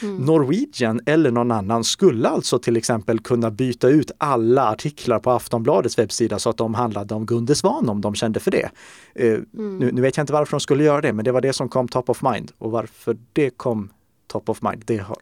Mm. 0.03 0.15
Norwegian 0.15 1.01
eller 1.05 1.31
någon 1.31 1.51
annan 1.51 1.83
skulle 1.83 2.29
alltså 2.29 2.59
till 2.59 2.77
exempel 2.77 3.19
kunna 3.19 3.51
byta 3.51 3.89
ut 3.89 4.11
alla 4.17 4.69
artiklar 4.71 5.19
på 5.19 5.31
Aftonbladets 5.31 5.99
webbsida 5.99 6.39
så 6.39 6.49
att 6.49 6.57
de 6.57 6.73
handlade 6.73 7.15
om 7.15 7.25
Gunde 7.25 7.55
Svan 7.55 7.89
om 7.89 8.01
de 8.01 8.15
kände 8.15 8.39
för 8.39 8.51
det. 8.51 8.69
Eh, 9.15 9.33
mm. 9.33 9.77
nu, 9.77 9.91
nu, 9.91 10.01
vet 10.01 10.17
jag 10.17 10.23
inte 10.23 10.33
varför 10.33 10.51
de 10.51 10.59
skulle 10.59 10.83
göra 10.83 11.01
det, 11.01 11.13
men 11.13 11.25
det 11.25 11.31
var 11.31 11.41
det 11.41 11.53
som 11.53 11.69
kom 11.69 11.87
top 11.87 12.09
of 12.09 12.21
mind. 12.21 12.51
Och 12.57 12.71
varför 12.71 13.17
det 13.33 13.49
kom 13.49 13.89
top 14.27 14.49
of 14.49 14.61
mind, 14.61 14.83
det 14.85 14.97
har, 14.97 15.17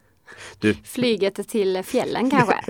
du. 0.60 0.76
Flyget 0.84 1.48
till 1.48 1.84
fjällen 1.84 2.30
kanske? 2.30 2.56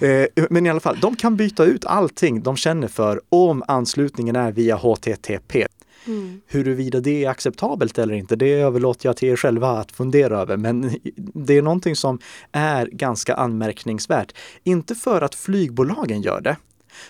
Eh, 0.00 0.26
men 0.50 0.66
i 0.66 0.70
alla 0.70 0.80
fall, 0.80 0.98
de 1.00 1.16
kan 1.16 1.36
byta 1.36 1.64
ut 1.64 1.84
allting 1.84 2.42
de 2.42 2.56
känner 2.56 2.88
för 2.88 3.20
om 3.28 3.62
anslutningen 3.68 4.36
är 4.36 4.52
via 4.52 4.76
HTTP. 4.76 5.66
Mm. 6.06 6.40
Huruvida 6.46 7.00
det 7.00 7.24
är 7.24 7.30
acceptabelt 7.30 7.98
eller 7.98 8.14
inte, 8.14 8.36
det 8.36 8.52
överlåter 8.52 9.08
jag 9.08 9.16
till 9.16 9.28
er 9.28 9.36
själva 9.36 9.68
att 9.68 9.92
fundera 9.92 10.40
över. 10.40 10.56
Men 10.56 10.98
det 11.34 11.58
är 11.58 11.62
någonting 11.62 11.96
som 11.96 12.18
är 12.52 12.86
ganska 12.86 13.34
anmärkningsvärt. 13.34 14.32
Inte 14.62 14.94
för 14.94 15.20
att 15.22 15.34
flygbolagen 15.34 16.22
gör 16.22 16.40
det, 16.40 16.56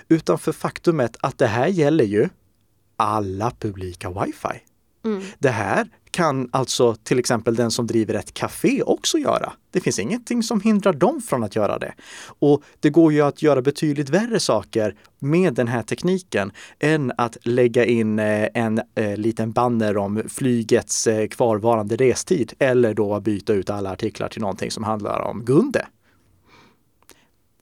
utan 0.08 0.38
för 0.38 0.52
faktumet 0.52 1.16
att 1.20 1.38
det 1.38 1.46
här 1.46 1.66
gäller 1.66 2.04
ju 2.04 2.28
alla 2.96 3.52
publika 3.58 4.10
wifi. 4.10 4.60
Mm. 5.04 5.22
Det 5.38 5.50
här 5.50 5.88
kan 6.10 6.48
alltså 6.52 6.94
till 6.94 7.18
exempel 7.18 7.54
den 7.54 7.70
som 7.70 7.86
driver 7.86 8.14
ett 8.14 8.34
café 8.34 8.82
också 8.82 9.18
göra. 9.18 9.52
Det 9.70 9.80
finns 9.80 9.98
ingenting 9.98 10.42
som 10.42 10.60
hindrar 10.60 10.92
dem 10.92 11.22
från 11.22 11.44
att 11.44 11.56
göra 11.56 11.78
det. 11.78 11.94
Och 12.26 12.62
det 12.80 12.90
går 12.90 13.12
ju 13.12 13.20
att 13.20 13.42
göra 13.42 13.62
betydligt 13.62 14.08
värre 14.08 14.40
saker 14.40 14.96
med 15.18 15.54
den 15.54 15.68
här 15.68 15.82
tekniken 15.82 16.52
än 16.78 17.12
att 17.18 17.36
lägga 17.42 17.84
in 17.84 18.18
eh, 18.18 18.48
en 18.54 18.80
eh, 18.94 19.16
liten 19.16 19.52
banner 19.52 19.96
om 19.96 20.22
flygets 20.28 21.06
eh, 21.06 21.28
kvarvarande 21.28 21.96
restid 21.96 22.52
eller 22.58 22.94
då 22.94 23.20
byta 23.20 23.52
ut 23.52 23.70
alla 23.70 23.90
artiklar 23.90 24.28
till 24.28 24.40
någonting 24.40 24.70
som 24.70 24.84
handlar 24.84 25.20
om 25.20 25.44
Gunde. 25.44 25.86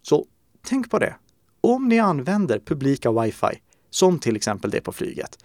Så 0.02 0.26
tänk 0.66 0.90
på 0.90 0.98
det. 0.98 1.14
Om 1.60 1.88
ni 1.88 1.98
använder 1.98 2.58
publika 2.58 3.12
wifi, 3.12 3.60
som 3.90 4.18
till 4.18 4.36
exempel 4.36 4.70
det 4.70 4.80
på 4.80 4.92
flyget, 4.92 5.38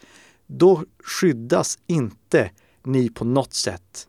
då 0.48 0.84
skyddas 1.04 1.80
inte 1.88 2.52
ni 2.84 3.10
på 3.10 3.26
något 3.26 3.54
sätt 3.54 4.08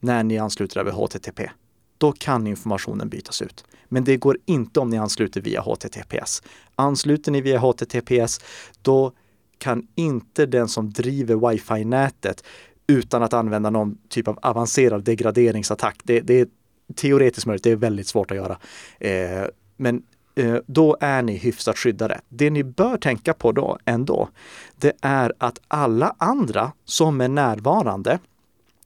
när 0.00 0.24
ni 0.24 0.38
ansluter 0.38 0.80
över 0.80 0.92
HTTP. 0.92 1.50
Då 1.98 2.12
kan 2.12 2.46
informationen 2.46 3.08
bytas 3.08 3.42
ut. 3.42 3.64
Men 3.88 4.04
det 4.04 4.16
går 4.16 4.38
inte 4.46 4.80
om 4.80 4.90
ni 4.90 4.98
ansluter 4.98 5.40
via 5.40 5.60
HTTPS. 5.60 6.42
Ansluter 6.74 7.32
ni 7.32 7.40
via 7.40 7.58
HTTPS, 7.58 8.40
då 8.82 9.12
kan 9.58 9.86
inte 9.94 10.46
den 10.46 10.68
som 10.68 10.90
driver 10.90 11.50
wifi-nätet 11.50 12.44
utan 12.86 13.22
att 13.22 13.32
använda 13.32 13.70
någon 13.70 13.98
typ 14.08 14.28
av 14.28 14.38
avancerad 14.42 15.04
degraderingsattack. 15.04 16.00
Det, 16.04 16.20
det 16.20 16.40
är 16.40 16.46
teoretiskt 16.94 17.46
möjligt, 17.46 17.64
det 17.64 17.70
är 17.70 17.76
väldigt 17.76 18.06
svårt 18.06 18.30
att 18.30 18.36
göra. 18.36 18.58
Eh, 18.98 19.46
men 19.76 20.02
Eh, 20.34 20.56
då 20.66 20.96
är 21.00 21.22
ni 21.22 21.36
hyfsat 21.36 21.78
skyddade. 21.78 22.20
Det 22.28 22.50
ni 22.50 22.64
bör 22.64 22.96
tänka 22.96 23.34
på 23.34 23.52
då 23.52 23.78
ändå, 23.84 24.28
det 24.76 24.92
är 25.00 25.32
att 25.38 25.58
alla 25.68 26.14
andra 26.18 26.72
som 26.84 27.20
är 27.20 27.28
närvarande 27.28 28.18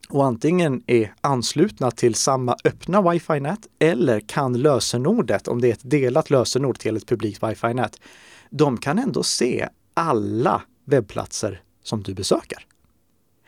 och 0.09 0.25
antingen 0.25 0.83
är 0.87 1.15
anslutna 1.21 1.91
till 1.91 2.15
samma 2.15 2.57
öppna 2.65 3.03
wifi-nät 3.03 3.67
eller 3.79 4.21
kan 4.21 4.53
lösenordet, 4.59 5.49
om 5.49 5.61
det 5.61 5.69
är 5.69 5.73
ett 5.73 5.91
delat 5.91 6.31
lösenord 6.31 6.79
till 6.79 6.97
ett 6.97 7.07
publikt 7.07 7.43
wifi-nät, 7.43 8.01
de 8.51 8.79
kan 8.79 8.99
ändå 8.99 9.23
se 9.23 9.69
alla 9.95 10.63
webbplatser 10.85 11.63
som 11.83 12.03
du 12.03 12.15
besöker. 12.15 12.67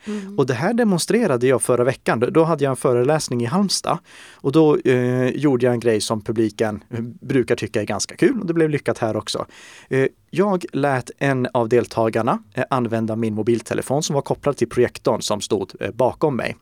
Mm. 0.07 0.37
Och 0.37 0.45
det 0.45 0.53
här 0.53 0.73
demonstrerade 0.73 1.47
jag 1.47 1.61
förra 1.61 1.83
veckan. 1.83 2.19
Då 2.19 2.43
hade 2.43 2.63
jag 2.63 2.71
en 2.71 2.75
föreläsning 2.75 3.41
i 3.41 3.45
Halmstad 3.45 3.97
och 4.33 4.51
då 4.51 4.77
eh, 4.77 5.27
gjorde 5.27 5.65
jag 5.65 5.73
en 5.73 5.79
grej 5.79 6.01
som 6.01 6.21
publiken 6.21 6.83
eh, 6.89 7.01
brukar 7.01 7.55
tycka 7.55 7.81
är 7.81 7.85
ganska 7.85 8.15
kul 8.15 8.39
och 8.39 8.47
det 8.47 8.53
blev 8.53 8.69
lyckat 8.69 8.97
här 8.97 9.17
också. 9.17 9.45
Eh, 9.89 10.07
jag 10.29 10.65
lät 10.73 11.11
en 11.17 11.47
av 11.53 11.69
deltagarna 11.69 12.39
eh, 12.53 12.63
använda 12.69 13.15
min 13.15 13.33
mobiltelefon 13.33 14.03
som 14.03 14.13
var 14.13 14.21
kopplad 14.21 14.57
till 14.57 14.69
projektorn 14.69 15.21
som 15.21 15.41
stod 15.41 15.71
eh, 15.79 15.91
bakom 15.91 16.35
mig. 16.35 16.55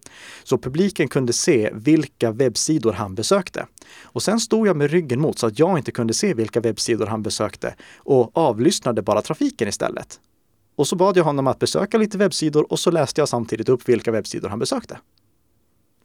Så 0.44 0.58
publiken 0.58 1.08
kunde 1.08 1.34
se 1.34 1.72
vilka 1.74 2.32
webbsidor 2.32 2.94
han 2.94 3.16
besökte. 3.16 3.66
Och 4.04 4.24
sen 4.24 4.40
stod 4.40 4.68
jag 4.68 4.78
med 4.78 4.92
ryggen 4.92 5.22
mot 5.22 5.40
så 5.40 5.48
att 5.48 5.60
jag 5.60 5.78
inte 5.78 5.92
kunde 5.92 6.14
se 6.14 6.34
vilka 6.34 6.62
webbsidor 6.62 7.06
han 7.06 7.24
besökte 7.24 7.75
och 7.98 8.38
avlyssnade 8.38 9.02
bara 9.02 9.22
trafiken 9.22 9.68
istället. 9.68 10.20
Och 10.75 10.88
så 10.88 10.96
bad 10.96 11.17
jag 11.17 11.24
honom 11.24 11.48
att 11.48 11.60
besöka 11.60 11.98
lite 11.98 12.17
webbsidor 12.17 12.72
och 12.72 12.79
så 12.79 12.91
läste 12.91 13.22
jag 13.22 13.29
samtidigt 13.29 13.70
upp 13.70 13.89
vilka 13.89 14.12
webbsidor 14.12 14.50
han 14.50 14.60
besökte. 14.60 14.98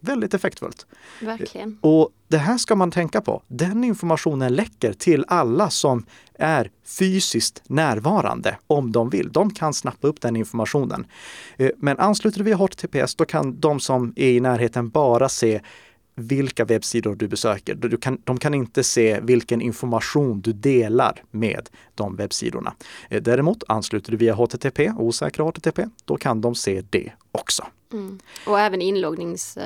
Väldigt 0.00 0.34
effektfullt. 0.34 0.86
Verkligen. 1.20 1.78
Och 1.80 2.10
det 2.28 2.38
här 2.38 2.58
ska 2.58 2.76
man 2.76 2.90
tänka 2.90 3.20
på. 3.20 3.42
Den 3.48 3.84
informationen 3.84 4.54
läcker 4.54 4.92
till 4.92 5.24
alla 5.28 5.70
som 5.70 6.06
är 6.34 6.70
fysiskt 6.84 7.62
närvarande 7.66 8.58
om 8.66 8.92
de 8.92 9.10
vill. 9.10 9.32
De 9.32 9.50
kan 9.50 9.74
snappa 9.74 10.08
upp 10.08 10.20
den 10.20 10.36
informationen. 10.36 11.06
Eh, 11.56 11.70
men 11.76 11.98
ansluter 11.98 12.38
du 12.38 12.44
via 12.44 12.56
HTTPS, 12.56 13.14
då 13.14 13.24
kan 13.24 13.60
de 13.60 13.80
som 13.80 14.12
är 14.16 14.28
i 14.28 14.40
närheten 14.40 14.88
bara 14.88 15.28
se 15.28 15.60
vilka 16.20 16.64
webbsidor 16.64 17.14
du 17.14 17.28
besöker. 17.28 17.74
Du 17.74 17.96
kan, 17.96 18.18
de 18.24 18.38
kan 18.38 18.54
inte 18.54 18.84
se 18.84 19.20
vilken 19.20 19.60
information 19.60 20.40
du 20.40 20.52
delar 20.52 21.22
med 21.30 21.68
de 21.94 22.16
webbsidorna. 22.16 22.74
Eh, 23.08 23.22
däremot 23.22 23.62
ansluter 23.68 24.10
du 24.10 24.16
via 24.16 24.34
HTTP, 24.34 24.92
osäkra 24.98 25.44
HTTP, 25.44 25.86
då 26.04 26.16
kan 26.16 26.40
de 26.40 26.54
se 26.54 26.82
det 26.90 27.12
också. 27.32 27.66
Mm. 27.92 28.18
Och 28.46 28.60
även 28.60 28.82
inloggnings... 28.82 29.58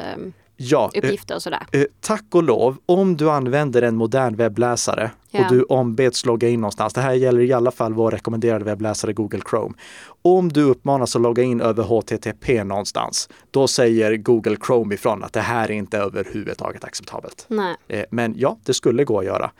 Eh, 0.56 0.66
ja, 0.66 0.90
uppgifter 0.94 1.34
och 1.34 1.42
sådär. 1.42 1.66
Eh, 1.73 1.84
tack 2.00 2.25
och 2.30 2.42
lov, 2.42 2.76
om 2.87 3.16
du 3.16 3.30
använder 3.30 3.82
en 3.82 3.96
modern 3.96 4.37
webbläsare 4.37 5.11
ja. 5.30 5.40
och 5.40 5.54
du 5.54 5.62
ombeds 5.62 6.26
logga 6.26 6.49
in 6.49 6.61
någonstans. 6.61 6.92
Det 6.92 7.00
här 7.00 7.12
gäller 7.12 7.40
i 7.40 7.52
alla 7.52 7.70
fall 7.70 7.94
vår 7.94 8.11
rekommenderade 8.11 8.64
webbläsare 8.64 9.12
Google 9.12 9.40
Chrome. 9.50 9.75
Om 10.23 10.49
du 10.49 10.62
uppmanas 10.62 11.16
att 11.16 11.23
logga 11.23 11.42
in 11.42 11.61
över 11.61 11.82
HTTP 11.82 12.64
någonstans, 12.64 13.28
då 13.50 13.66
säger 13.66 14.16
Google 14.16 14.56
Chrome 14.66 14.94
ifrån 14.94 15.25
att 15.25 15.32
det 15.32 15.40
här 15.40 15.70
är 15.70 15.75
inte 15.75 15.99
överhuvudtaget 15.99 16.84
acceptabelt. 16.84 17.46
Eh, 17.88 18.04
men 18.11 18.34
ja, 18.37 18.58
det 18.64 18.75
skulle 18.75 19.04
gå 19.04 19.18
att 19.18 19.25
göra. 19.25 19.50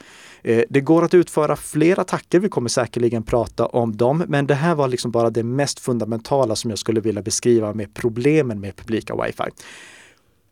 Eh, 0.42 0.62
det 0.70 0.80
går 0.80 1.04
att 1.04 1.14
utföra 1.14 1.56
flera 1.56 2.02
attacker. 2.02 2.40
Vi 2.40 2.48
kommer 2.48 2.68
säkerligen 2.68 3.22
prata 3.22 3.66
om 3.66 3.96
dem, 3.96 4.24
men 4.28 4.46
det 4.46 4.54
här 4.54 4.74
var 4.74 4.88
liksom 4.88 5.10
bara 5.10 5.30
det 5.30 5.42
mest 5.42 5.80
fundamentala 5.80 6.56
som 6.56 6.70
jag 6.70 6.78
skulle 6.78 7.00
vilja 7.00 7.22
beskriva 7.22 7.72
med 7.74 7.94
problemen 7.94 8.60
med 8.60 8.76
publika 8.76 9.14
wifi. 9.22 9.44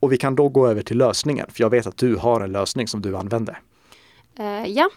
Och 0.03 0.13
vi 0.13 0.17
kan 0.17 0.35
då 0.35 0.49
gå 0.49 0.69
över 0.69 0.83
till 0.83 0.99
lösningen, 0.99 1.47
för 1.51 1.63
jag 1.63 1.71
vet 1.71 1.87
att 1.87 1.97
du 1.97 2.17
har 2.17 2.41
en 2.41 2.53
lösning 2.53 2.89
som 2.89 3.03
du 3.03 3.17
använder. 3.17 3.61
Uh, 4.41 4.67
ja, 4.67 4.91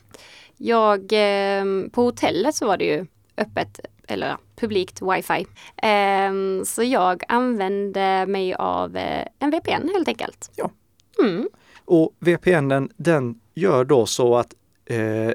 jag, 0.58 1.00
uh, 1.00 1.90
på 1.90 2.04
hotellet 2.04 2.56
så 2.56 2.68
var 2.68 2.78
det 2.78 2.86
ju 2.86 3.06
öppet 3.38 3.80
eller 4.08 4.38
publikt 4.56 5.02
wifi. 5.02 5.46
Uh, 5.86 6.64
så 6.64 6.84
jag 6.84 7.24
använde 7.28 8.26
mig 8.26 8.54
av 8.54 8.98
eh, 8.98 9.28
en 9.40 9.52
VPN 9.52 9.90
helt 9.94 10.08
enkelt. 10.08 10.52
Ja. 10.56 10.72
Mm. 11.24 11.50
Och 11.86 12.16
VPN 12.20 12.90
den 12.98 13.40
gör 13.54 13.86
då 13.86 14.06
så 14.06 14.36
att 14.36 14.54
eh, 14.86 15.32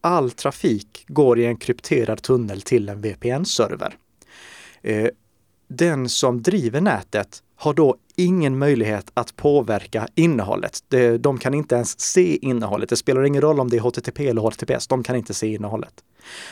all 0.00 0.30
trafik 0.30 1.04
går 1.08 1.38
i 1.38 1.46
en 1.46 1.56
krypterad 1.56 2.22
tunnel 2.22 2.62
till 2.62 2.88
en 2.88 3.00
VPN-server. 3.00 3.94
Den 5.68 6.08
som 6.08 6.42
driver 6.42 6.80
nätet 6.80 7.42
har 7.60 7.74
då 7.74 7.96
ingen 8.16 8.58
möjlighet 8.58 9.10
att 9.14 9.36
påverka 9.36 10.08
innehållet. 10.14 10.84
De 11.18 11.38
kan 11.38 11.54
inte 11.54 11.74
ens 11.74 12.00
se 12.00 12.36
innehållet. 12.36 12.88
Det 12.88 12.96
spelar 12.96 13.24
ingen 13.24 13.42
roll 13.42 13.60
om 13.60 13.70
det 13.70 13.76
är 13.76 13.80
HTTP 13.80 14.28
eller 14.28 14.42
HTTPS, 14.42 14.86
de 14.86 15.02
kan 15.02 15.16
inte 15.16 15.34
se 15.34 15.54
innehållet. 15.54 16.04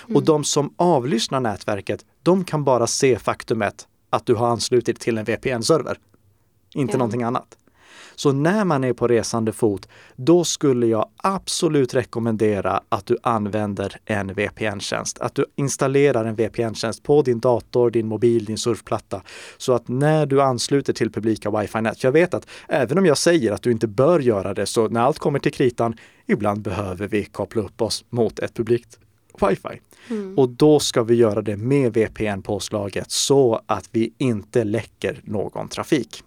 Mm. 0.04 0.16
Och 0.16 0.24
de 0.24 0.44
som 0.44 0.74
avlyssnar 0.76 1.40
nätverket, 1.40 2.04
de 2.22 2.44
kan 2.44 2.64
bara 2.64 2.86
se 2.86 3.18
faktumet 3.18 3.88
att 4.10 4.26
du 4.26 4.34
har 4.34 4.48
anslutit 4.48 5.00
till 5.00 5.18
en 5.18 5.24
VPN-server. 5.24 5.98
Inte 6.74 6.92
ja. 6.92 6.98
någonting 6.98 7.22
annat. 7.22 7.56
Så 8.18 8.32
när 8.32 8.64
man 8.64 8.84
är 8.84 8.92
på 8.92 9.08
resande 9.08 9.52
fot, 9.52 9.88
då 10.16 10.44
skulle 10.44 10.86
jag 10.86 11.08
absolut 11.16 11.94
rekommendera 11.94 12.82
att 12.88 13.06
du 13.06 13.16
använder 13.22 13.96
en 14.04 14.34
VPN-tjänst. 14.34 15.18
Att 15.18 15.34
du 15.34 15.44
installerar 15.56 16.24
en 16.24 16.34
VPN-tjänst 16.34 17.02
på 17.02 17.22
din 17.22 17.40
dator, 17.40 17.90
din 17.90 18.06
mobil, 18.06 18.44
din 18.44 18.58
surfplatta. 18.58 19.22
Så 19.58 19.72
att 19.72 19.88
när 19.88 20.26
du 20.26 20.42
ansluter 20.42 20.92
till 20.92 21.12
publika 21.12 21.50
wifi-nät, 21.50 22.04
jag 22.04 22.12
vet 22.12 22.34
att 22.34 22.46
även 22.68 22.98
om 22.98 23.06
jag 23.06 23.18
säger 23.18 23.52
att 23.52 23.62
du 23.62 23.72
inte 23.72 23.86
bör 23.86 24.20
göra 24.20 24.54
det, 24.54 24.66
så 24.66 24.88
när 24.88 25.00
allt 25.00 25.18
kommer 25.18 25.38
till 25.38 25.52
kritan, 25.52 25.94
ibland 26.26 26.62
behöver 26.62 27.08
vi 27.08 27.24
koppla 27.24 27.62
upp 27.62 27.82
oss 27.82 28.04
mot 28.10 28.38
ett 28.38 28.54
publikt 28.54 28.98
wifi. 29.40 29.80
Mm. 30.10 30.38
Och 30.38 30.48
då 30.48 30.80
ska 30.80 31.02
vi 31.02 31.14
göra 31.14 31.42
det 31.42 31.56
med 31.56 31.92
VPN-påslaget 31.92 33.10
så 33.10 33.60
att 33.66 33.88
vi 33.92 34.12
inte 34.18 34.64
läcker 34.64 35.20
någon 35.24 35.68
trafik. 35.68 36.24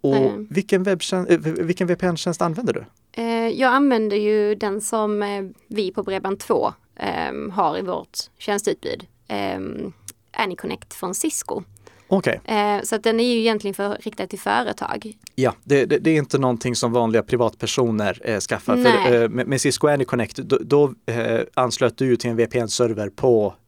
Och 0.00 0.16
mm. 0.16 0.46
vilken, 0.50 0.86
eh, 0.86 1.38
vilken 1.38 1.86
VPN-tjänst 1.86 2.42
använder 2.42 2.72
du? 2.72 2.84
Eh, 3.22 3.48
jag 3.48 3.72
använder 3.72 4.16
ju 4.16 4.54
den 4.54 4.80
som 4.80 5.22
eh, 5.22 5.44
vi 5.68 5.90
på 5.90 6.02
Bredband2 6.02 6.72
ehm, 6.96 7.50
har 7.50 7.78
i 7.78 7.82
vårt 7.82 8.18
tjänsteutbud. 8.38 9.06
Ehm, 9.28 9.92
AnyConnect 10.32 10.94
från 10.94 11.14
Cisco. 11.14 11.62
Okay. 12.10 12.38
Så 12.82 12.94
att 12.94 13.02
den 13.02 13.20
är 13.20 13.24
ju 13.24 13.40
egentligen 13.40 13.74
för, 13.74 13.98
riktad 14.00 14.26
till 14.26 14.38
företag. 14.38 15.16
Ja, 15.34 15.54
det, 15.64 15.84
det, 15.84 15.98
det 15.98 16.10
är 16.10 16.16
inte 16.16 16.38
någonting 16.38 16.74
som 16.76 16.92
vanliga 16.92 17.22
privatpersoner 17.22 18.20
eh, 18.24 18.40
skaffar. 18.40 18.76
För, 18.76 19.28
med, 19.28 19.46
med 19.46 19.60
Cisco 19.60 19.88
AnyConnect, 19.88 20.36
då, 20.36 20.58
då 20.62 20.94
eh, 21.06 21.40
anslöt 21.54 21.98
du 21.98 22.16
till 22.16 22.30
en 22.30 22.36
VPN-server 22.36 23.10
på 23.10 23.54
Eh, 23.54 23.67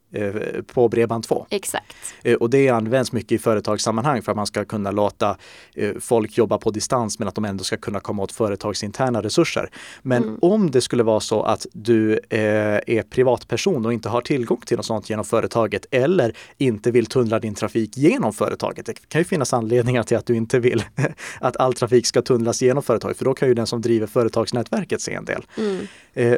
på 0.66 0.88
Bredband2. 0.88 1.46
Exakt. 1.50 1.96
Eh, 2.22 2.34
och 2.34 2.50
det 2.50 2.68
används 2.68 3.12
mycket 3.12 3.32
i 3.32 3.38
företagssammanhang 3.38 4.22
för 4.22 4.32
att 4.32 4.36
man 4.36 4.46
ska 4.46 4.64
kunna 4.64 4.90
låta 4.90 5.36
eh, 5.74 5.94
folk 6.00 6.38
jobba 6.38 6.58
på 6.58 6.70
distans 6.70 7.18
men 7.18 7.28
att 7.28 7.34
de 7.34 7.44
ändå 7.44 7.64
ska 7.64 7.76
kunna 7.76 8.00
komma 8.00 8.22
åt 8.22 8.32
företagsinterna 8.32 9.22
resurser. 9.22 9.70
Men 10.02 10.22
mm. 10.22 10.38
om 10.42 10.70
det 10.70 10.80
skulle 10.80 11.02
vara 11.02 11.20
så 11.20 11.42
att 11.42 11.66
du 11.72 12.20
är 12.30 13.02
privatperson 13.02 13.86
och 13.86 13.92
inte 13.92 14.08
har 14.08 14.20
tillgång 14.20 14.60
till 14.66 14.76
något 14.76 14.86
sånt 14.86 15.10
genom 15.10 15.24
företaget 15.24 15.86
eller 15.90 16.36
inte 16.58 16.90
vill 16.90 17.06
tunnla 17.06 17.38
din 17.38 17.54
trafik 17.54 17.96
genom 17.96 18.32
företaget. 18.32 18.86
Det 18.86 19.08
kan 19.08 19.20
ju 19.20 19.24
finnas 19.24 19.52
anledningar 19.52 20.02
till 20.02 20.16
att 20.16 20.26
du 20.26 20.36
inte 20.36 20.58
vill 20.58 20.84
att 21.40 21.56
all 21.56 21.74
trafik 21.74 22.06
ska 22.06 22.22
tunnlas 22.22 22.62
genom 22.62 22.82
företaget 22.82 23.18
för 23.18 23.24
då 23.24 23.34
kan 23.34 23.48
ju 23.48 23.54
den 23.54 23.66
som 23.66 23.80
driver 23.80 24.06
företagsnätverket 24.06 25.00
se 25.00 25.14
en 25.14 25.24
del. 25.24 25.42
Mm. 25.58 25.86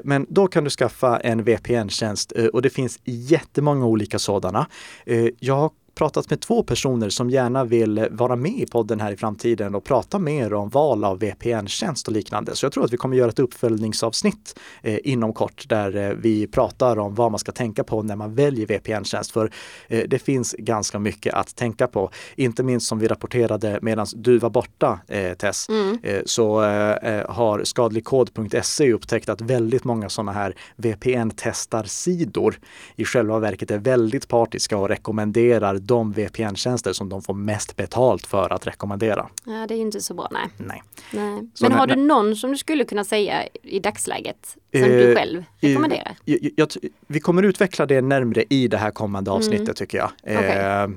Men 0.05 0.27
då 0.29 0.47
kan 0.47 0.65
du 0.65 0.71
skaffa 0.71 1.21
en 1.21 1.45
VPN-tjänst 1.45 2.33
och 2.33 2.63
det 2.63 2.71
finns 2.71 2.99
jätte 3.05 3.62
jättemånga 3.63 3.87
olika 3.87 4.19
sådana. 4.19 4.67
Eh, 5.07 5.29
jag 5.41 5.71
pratat 5.95 6.31
med 6.31 6.41
två 6.41 6.63
personer 6.63 7.09
som 7.09 7.31
gärna 7.31 7.65
vill 7.65 8.09
vara 8.11 8.37
med 8.37 8.59
i 8.59 8.67
podden 8.67 9.01
här 9.01 9.13
i 9.13 9.17
framtiden 9.17 9.75
och 9.75 9.85
prata 9.85 10.19
mer 10.19 10.55
om 10.55 10.69
val 10.69 11.05
av 11.05 11.19
VPN-tjänst 11.19 12.09
och 12.09 12.15
liknande. 12.15 12.57
Så 12.57 12.67
jag 12.67 12.73
tror 12.73 12.85
att 12.85 12.93
vi 12.93 12.97
kommer 12.97 13.17
göra 13.17 13.31
ett 13.31 13.39
uppföljningsavsnitt 13.39 14.59
eh, 14.83 14.99
inom 15.05 15.33
kort 15.33 15.69
där 15.69 15.97
eh, 15.97 16.17
vi 16.17 16.47
pratar 16.47 16.99
om 16.99 17.15
vad 17.15 17.31
man 17.31 17.39
ska 17.39 17.53
tänka 17.53 17.85
på 17.85 18.03
när 18.03 18.17
man 18.17 18.35
väljer 18.35 18.67
VPN-tjänst. 18.67 19.31
För 19.31 19.51
eh, 19.89 20.03
det 20.09 20.19
finns 20.19 20.55
ganska 20.59 20.99
mycket 20.99 21.35
att 21.35 21.57
tänka 21.57 21.87
på. 21.87 22.11
Inte 22.37 22.63
minst 22.63 22.87
som 22.87 22.99
vi 22.99 23.09
rapporterade 23.09 23.79
medan 23.83 24.07
du 24.15 24.39
var 24.39 24.51
borta 24.51 25.01
eh, 25.09 25.35
Tess, 25.35 25.69
mm. 25.69 25.99
Eh, 26.03 26.23
så 26.25 26.63
eh, 26.63 27.31
har 27.31 27.65
skadligkod.se 27.65 28.93
upptäckt 28.93 29.29
att 29.29 29.41
väldigt 29.41 29.85
många 29.85 30.09
sådana 30.09 30.33
här 30.33 30.57
VPN-testarsidor 30.77 32.55
i 32.97 33.05
själva 33.05 33.39
verket 33.39 33.71
är 33.71 33.79
väldigt 33.79 34.29
partiska 34.29 34.77
och 34.77 34.89
rekommenderar 34.89 35.82
de 35.87 36.13
VPN-tjänster 36.13 36.93
som 36.93 37.09
de 37.09 37.23
får 37.23 37.35
mest 37.35 37.77
betalt 37.77 38.27
för 38.27 38.53
att 38.53 38.67
rekommendera. 38.67 39.29
Ja, 39.45 39.67
det 39.67 39.75
är 39.75 39.79
inte 39.79 40.01
så 40.01 40.15
bra, 40.15 40.29
nej. 40.31 40.49
nej. 40.57 40.83
nej. 41.11 41.49
Men 41.61 41.73
har 41.73 41.87
du 41.87 41.97
någon 41.97 42.37
som 42.37 42.51
du 42.51 42.57
skulle 42.57 42.85
kunna 42.85 43.05
säga 43.05 43.47
i 43.63 43.81
dagsläget 43.81 44.57
som 44.73 44.83
eh, 44.83 44.89
du 44.89 45.15
själv 45.15 45.45
rekommenderar? 45.61 46.17
Jag, 46.25 46.51
jag, 46.57 46.69
vi 47.07 47.21
kommer 47.21 47.43
utveckla 47.43 47.87
det 47.87 48.01
närmre 48.01 48.45
i 48.49 48.69
det 48.69 48.77
här 48.77 48.91
kommande 48.91 49.31
mm. 49.31 49.39
avsnittet 49.39 49.63
mm. 49.63 49.75
tycker 49.75 49.99
jag. 49.99 50.11
Okay. 50.23 50.59
Eh, 50.59 50.89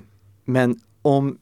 men 0.45 0.79
om 1.01 1.37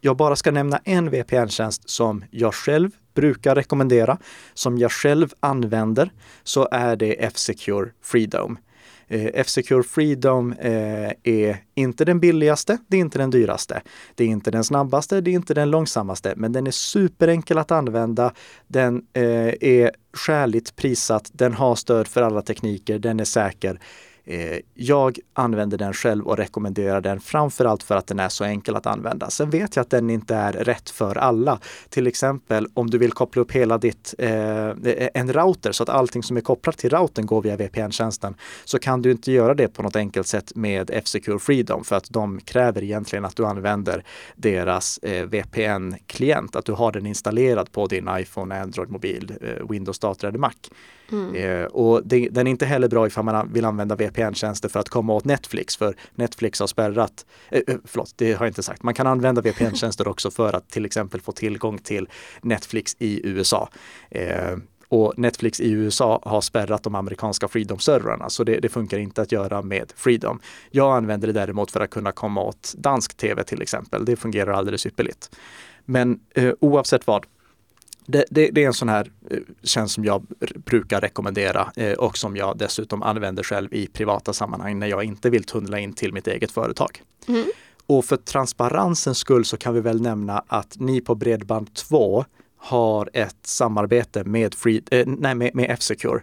jag 0.00 0.16
bara 0.16 0.36
ska 0.36 0.50
nämna 0.50 0.80
en 0.84 1.10
VPN-tjänst 1.10 1.90
som 1.90 2.24
jag 2.30 2.54
själv 2.54 2.90
brukar 3.14 3.54
rekommendera, 3.54 4.18
som 4.54 4.78
jag 4.78 4.92
själv 4.92 5.32
använder, 5.40 6.10
så 6.44 6.68
är 6.70 6.96
det 6.96 7.24
F-Secure 7.24 7.90
Freedom. 8.02 8.58
Eh, 9.08 9.30
F-Secure 9.34 9.82
Freedom 9.82 10.52
eh, 10.52 11.10
är 11.22 11.56
inte 11.74 12.04
den 12.04 12.20
billigaste, 12.20 12.78
det 12.86 12.96
är 12.96 13.00
inte 13.00 13.18
den 13.18 13.30
dyraste. 13.30 13.82
Det 14.14 14.24
är 14.24 14.28
inte 14.28 14.50
den 14.50 14.64
snabbaste, 14.64 15.20
det 15.20 15.30
är 15.30 15.34
inte 15.34 15.54
den 15.54 15.70
långsammaste, 15.70 16.34
men 16.36 16.52
den 16.52 16.66
är 16.66 16.70
superenkel 16.70 17.58
att 17.58 17.70
använda. 17.70 18.32
Den 18.66 19.02
eh, 19.12 19.54
är 19.60 19.90
skäligt 20.12 20.76
prissatt, 20.76 21.30
den 21.32 21.54
har 21.54 21.74
stöd 21.74 22.08
för 22.08 22.22
alla 22.22 22.42
tekniker, 22.42 22.98
den 22.98 23.20
är 23.20 23.24
säker. 23.24 23.80
Eh, 24.28 24.58
jag 24.74 25.18
använder 25.32 25.78
den 25.78 25.92
själv 25.92 26.26
och 26.26 26.36
rekommenderar 26.36 27.00
den 27.00 27.20
framförallt 27.20 27.82
för 27.82 27.96
att 27.96 28.06
den 28.06 28.20
är 28.20 28.28
så 28.28 28.44
enkel 28.44 28.76
att 28.76 28.86
använda. 28.86 29.30
Sen 29.30 29.50
vet 29.50 29.76
jag 29.76 29.82
att 29.82 29.90
den 29.90 30.10
inte 30.10 30.34
är 30.34 30.52
rätt 30.52 30.90
för 30.90 31.18
alla. 31.18 31.60
Till 31.88 32.06
exempel 32.06 32.66
om 32.74 32.90
du 32.90 32.98
vill 32.98 33.12
koppla 33.12 33.42
upp 33.42 33.52
hela 33.52 33.78
ditt, 33.78 34.14
eh, 34.18 34.70
en 35.14 35.32
router 35.32 35.72
så 35.72 35.82
att 35.82 35.88
allting 35.88 36.22
som 36.22 36.36
är 36.36 36.40
kopplat 36.40 36.78
till 36.78 36.90
routern 36.90 37.26
går 37.26 37.42
via 37.42 37.56
VPN-tjänsten 37.56 38.34
så 38.64 38.78
kan 38.78 39.02
du 39.02 39.10
inte 39.10 39.32
göra 39.32 39.54
det 39.54 39.68
på 39.68 39.82
något 39.82 39.96
enkelt 39.96 40.26
sätt 40.26 40.52
med 40.54 40.90
F-Secure 40.92 41.38
Freedom 41.38 41.84
för 41.84 41.96
att 41.96 42.10
de 42.10 42.40
kräver 42.40 42.82
egentligen 42.82 43.24
att 43.24 43.36
du 43.36 43.46
använder 43.46 44.04
deras 44.36 44.98
eh, 44.98 45.26
VPN-klient, 45.26 46.56
att 46.56 46.64
du 46.64 46.72
har 46.72 46.92
den 46.92 47.06
installerad 47.06 47.72
på 47.72 47.86
din 47.86 48.08
iPhone, 48.12 48.60
Android-mobil, 48.60 49.32
eh, 49.40 49.68
Windows-dator 49.68 50.28
eller 50.28 50.38
Mac. 50.38 50.52
Mm. 51.12 51.34
Eh, 51.34 51.64
och 51.64 52.06
det, 52.06 52.28
den 52.28 52.46
är 52.46 52.50
inte 52.50 52.66
heller 52.66 52.88
bra 52.88 53.06
ifall 53.06 53.24
man 53.24 53.52
vill 53.52 53.64
använda 53.64 53.96
VPN-tjänster 53.96 54.68
för 54.68 54.80
att 54.80 54.88
komma 54.88 55.14
åt 55.14 55.24
Netflix, 55.24 55.76
för 55.76 55.96
Netflix 56.14 56.60
har 56.60 56.66
spärrat, 56.66 57.26
eh, 57.50 57.62
eh, 57.66 57.76
förlåt, 57.84 58.12
det 58.16 58.32
har 58.32 58.46
jag 58.46 58.50
inte 58.50 58.62
sagt. 58.62 58.82
Man 58.82 58.94
kan 58.94 59.06
använda 59.06 59.40
VPN-tjänster 59.40 60.08
också 60.08 60.30
för 60.30 60.52
att 60.52 60.70
till 60.70 60.84
exempel 60.84 61.20
få 61.20 61.32
tillgång 61.32 61.78
till 61.78 62.08
Netflix 62.42 62.96
i 62.98 63.20
USA. 63.28 63.68
Eh, 64.10 64.56
och 64.88 65.14
Netflix 65.16 65.60
i 65.60 65.70
USA 65.70 66.20
har 66.24 66.40
spärrat 66.40 66.82
de 66.82 66.94
amerikanska 66.94 67.48
Freedom-servrarna, 67.48 68.30
så 68.30 68.44
det, 68.44 68.60
det, 68.60 68.68
funkar 68.68 68.98
inte 68.98 69.22
att 69.22 69.32
göra 69.32 69.62
med 69.62 69.92
Freedom. 69.96 70.40
Jag 70.70 70.96
använder 70.96 71.26
det 71.26 71.32
däremot 71.32 71.70
för 71.70 71.80
att 71.80 71.90
kunna 71.90 72.12
komma 72.12 72.42
åt 72.42 72.74
dansk 72.76 73.16
tv 73.16 73.44
till 73.44 73.62
exempel. 73.62 74.04
Det 74.04 74.16
fungerar 74.16 74.52
alldeles 74.52 74.86
ypperligt. 74.86 75.30
Men 75.84 76.20
eh, 76.34 76.52
oavsett 76.60 77.06
vad, 77.06 77.26
det, 78.06 78.24
det, 78.30 78.50
det, 78.50 78.62
är 78.62 78.66
en 78.66 78.74
sån 78.74 78.88
här 78.88 79.10
eh, 79.30 79.38
tjänst 79.62 79.94
som 79.94 80.04
jag 80.04 80.26
brukar 80.64 81.00
rekommendera 81.00 81.72
eh, 81.76 81.92
och 81.92 82.18
som 82.18 82.36
jag 82.36 82.58
dessutom 82.58 83.02
använder 83.02 83.42
själv 83.42 83.74
i 83.74 83.86
privata 83.86 84.32
sammanhang 84.32 84.78
när 84.78 84.86
jag 84.86 85.04
inte 85.04 85.30
vill 85.30 85.44
tunnla 85.44 85.78
in 85.78 85.92
till 85.92 86.12
mitt 86.12 86.26
eget 86.28 86.50
företag. 86.50 87.02
Mm. 87.28 87.44
Och 87.86 88.04
för 88.04 88.16
transparensens 88.16 89.18
skull 89.18 89.44
så 89.44 89.56
kan 89.56 89.74
vi 89.74 89.80
väl 89.80 90.02
nämna 90.02 90.44
att 90.46 90.76
ni 90.78 91.00
på 91.00 91.14
Bredband2 91.14 92.24
har 92.56 93.10
ett 93.12 93.46
samarbete 93.46 94.24
med, 94.24 94.54
Free, 94.54 94.82
eh, 94.90 95.06
nej, 95.06 95.34
med, 95.34 95.54
med 95.54 95.70
F-Secure. 95.70 96.20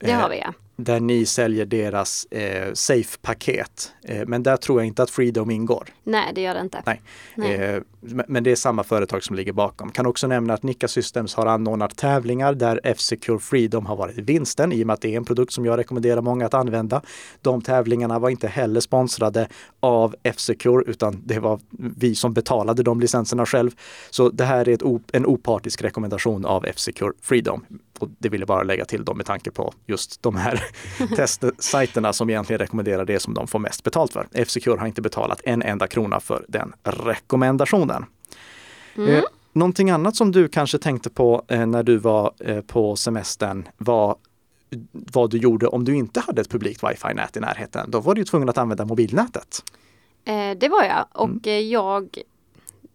Det 0.00 0.12
har 0.12 0.28
vi 0.28 0.38
ja 0.38 0.52
där 0.84 1.00
ni 1.00 1.26
säljer 1.26 1.66
deras 1.66 2.24
eh, 2.24 2.72
Safe-paket. 2.72 3.92
Eh, 4.04 4.26
men 4.26 4.42
där 4.42 4.56
tror 4.56 4.80
jag 4.80 4.86
inte 4.86 5.02
att 5.02 5.10
Freedom 5.10 5.50
ingår. 5.50 5.88
Nej, 6.04 6.32
det 6.34 6.40
gör 6.40 6.54
det 6.54 6.60
inte. 6.60 6.82
Nej. 6.86 7.02
Nej. 7.34 7.54
Eh, 7.54 7.82
men 8.26 8.44
det 8.44 8.50
är 8.50 8.56
samma 8.56 8.84
företag 8.84 9.24
som 9.24 9.36
ligger 9.36 9.52
bakom. 9.52 9.90
Kan 9.90 10.06
också 10.06 10.26
nämna 10.26 10.54
att 10.54 10.62
Nika 10.62 10.88
Systems 10.88 11.34
har 11.34 11.46
anordnat 11.46 11.96
tävlingar 11.96 12.54
där 12.54 12.80
F-Secure 12.84 13.38
Freedom 13.38 13.86
har 13.86 13.96
varit 13.96 14.18
vinsten 14.18 14.72
i 14.72 14.82
och 14.82 14.86
med 14.86 14.94
att 14.94 15.00
det 15.00 15.12
är 15.12 15.16
en 15.16 15.24
produkt 15.24 15.52
som 15.52 15.66
jag 15.66 15.78
rekommenderar 15.78 16.20
många 16.20 16.46
att 16.46 16.54
använda. 16.54 17.02
De 17.40 17.62
tävlingarna 17.62 18.18
var 18.18 18.30
inte 18.30 18.48
heller 18.48 18.80
sponsrade 18.80 19.48
av 19.80 20.14
F-Secure 20.22 20.84
utan 20.86 21.22
det 21.24 21.38
var 21.38 21.60
vi 21.96 22.14
som 22.14 22.32
betalade 22.32 22.82
de 22.82 23.00
licenserna 23.00 23.46
själv. 23.46 23.70
Så 24.10 24.28
det 24.28 24.44
här 24.44 24.68
är 24.68 24.72
ett, 24.72 24.82
en 25.12 25.26
opartisk 25.26 25.82
rekommendation 25.82 26.44
av 26.44 26.64
F-Secure 26.66 27.12
Freedom. 27.20 27.64
Och 28.02 28.08
det 28.18 28.28
vill 28.28 28.40
jag 28.40 28.48
bara 28.48 28.62
lägga 28.62 28.84
till 28.84 29.04
dem 29.04 29.16
med 29.16 29.26
tanke 29.26 29.50
på 29.50 29.74
just 29.86 30.22
de 30.22 30.36
här 30.36 30.64
testsajterna 31.16 32.12
som 32.12 32.30
egentligen 32.30 32.58
rekommenderar 32.58 33.04
det 33.04 33.20
som 33.20 33.34
de 33.34 33.46
får 33.46 33.58
mest 33.58 33.84
betalt 33.84 34.12
för. 34.12 34.28
F-Secure 34.32 34.78
har 34.78 34.86
inte 34.86 35.02
betalat 35.02 35.40
en 35.44 35.62
enda 35.62 35.86
krona 35.86 36.20
för 36.20 36.44
den 36.48 36.72
rekommendationen. 36.82 38.04
Mm. 38.96 39.14
Eh, 39.14 39.22
någonting 39.52 39.90
annat 39.90 40.16
som 40.16 40.32
du 40.32 40.48
kanske 40.48 40.78
tänkte 40.78 41.10
på 41.10 41.44
eh, 41.48 41.66
när 41.66 41.82
du 41.82 41.96
var 41.96 42.32
eh, 42.38 42.60
på 42.60 42.96
semestern 42.96 43.68
var 43.78 44.16
vad 44.90 45.30
du 45.30 45.38
gjorde 45.38 45.66
om 45.66 45.84
du 45.84 45.96
inte 45.96 46.20
hade 46.20 46.40
ett 46.40 46.50
publikt 46.50 46.82
wifi-nät 46.82 47.36
i 47.36 47.40
närheten. 47.40 47.90
Då 47.90 48.00
var 48.00 48.14
du 48.14 48.24
tvungen 48.24 48.48
att 48.48 48.58
använda 48.58 48.84
mobilnätet. 48.84 49.62
Eh, 50.24 50.50
det 50.56 50.68
var 50.68 50.84
jag 50.84 51.06
och 51.12 51.46
mm. 51.46 51.68
jag 51.68 52.18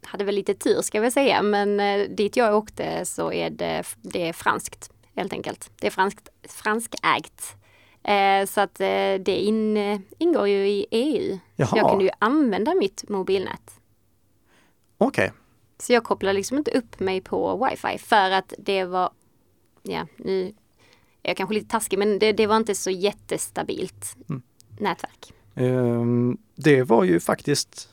hade 0.04 0.24
väl 0.24 0.36
lite 0.36 0.54
tur 0.54 0.82
ska 0.82 1.00
vi 1.02 1.12
säga, 1.12 1.42
men 1.42 1.80
eh, 1.80 2.10
dit 2.10 2.36
jag 2.36 2.56
åkte 2.56 3.06
så 3.06 3.32
är 3.32 3.50
det, 3.50 3.84
det 4.02 4.30
är 4.30 4.34
franskt 4.34 4.92
helt 5.18 5.34
enkelt. 5.34 5.72
Det 5.80 5.88
är 5.88 5.92
franskt, 5.92 6.30
franskägt. 6.50 7.56
Eh, 8.04 8.46
så 8.46 8.62
att 8.62 8.80
eh, 8.80 9.14
det 9.20 9.38
in, 9.40 9.78
ingår 10.18 10.48
ju 10.48 10.68
i 10.68 10.86
EU. 10.92 11.40
Jaha. 11.56 11.68
Så 11.68 11.78
jag 11.78 11.90
kunde 11.90 12.06
ju 12.06 12.12
använda 12.20 12.74
mitt 12.76 13.10
mobilnät. 13.10 13.80
Okej. 14.98 15.26
Okay. 15.26 15.38
Så 15.80 15.94
jag 15.94 16.04
kopplade 16.04 16.34
liksom 16.34 16.58
inte 16.58 16.72
upp 16.72 17.00
mig 17.00 17.22
på 17.22 17.66
wifi 17.66 17.98
för 17.98 18.32
att 18.32 18.54
det 18.58 18.84
var, 18.84 19.10
ja 19.84 20.08
nu 20.18 20.54
är 21.24 21.30
jag 21.30 21.38
kanske 21.38 21.56
lite 21.56 21.70
taskig 21.70 22.00
men 22.00 22.20
det, 22.20 22.32
det 22.32 22.48
var 22.48 22.58
inte 22.58 22.76
så 22.76 22.90
jättestabilt 22.90 24.16
mm. 24.30 24.42
nätverk. 24.80 25.34
Um, 25.56 26.38
det 26.56 26.84
var 26.84 27.04
ju 27.04 27.20
faktiskt 27.20 27.90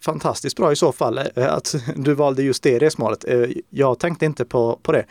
fantastiskt 0.00 0.56
bra 0.56 0.72
i 0.72 0.76
så 0.76 0.92
fall 0.92 1.18
eh, 1.18 1.52
att 1.52 1.74
du 1.96 2.14
valde 2.14 2.42
just 2.42 2.62
det 2.62 2.78
resmålet. 2.78 3.24
Eh, 3.24 3.50
jag 3.70 3.98
tänkte 3.98 4.26
inte 4.26 4.44
på, 4.44 4.78
på 4.82 4.92
det. 4.92 5.04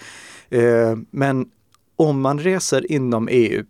Eh, 0.49 0.95
men 1.11 1.51
om 1.97 2.21
man 2.21 2.39
reser 2.39 2.91
inom 2.91 3.27
EU 3.31 3.63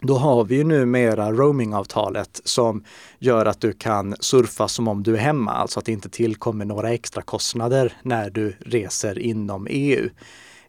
då 0.00 0.14
har 0.14 0.44
vi 0.44 0.56
ju 0.56 0.64
numera 0.64 1.32
roamingavtalet 1.32 2.40
som 2.44 2.84
gör 3.18 3.46
att 3.46 3.60
du 3.60 3.72
kan 3.72 4.16
surfa 4.20 4.68
som 4.68 4.88
om 4.88 5.02
du 5.02 5.14
är 5.14 5.20
hemma, 5.20 5.52
alltså 5.52 5.78
att 5.78 5.84
det 5.86 5.92
inte 5.92 6.08
tillkommer 6.08 6.64
några 6.64 6.92
extra 6.92 7.22
kostnader 7.22 7.92
när 8.02 8.30
du 8.30 8.56
reser 8.60 9.18
inom 9.18 9.66
EU 9.70 10.08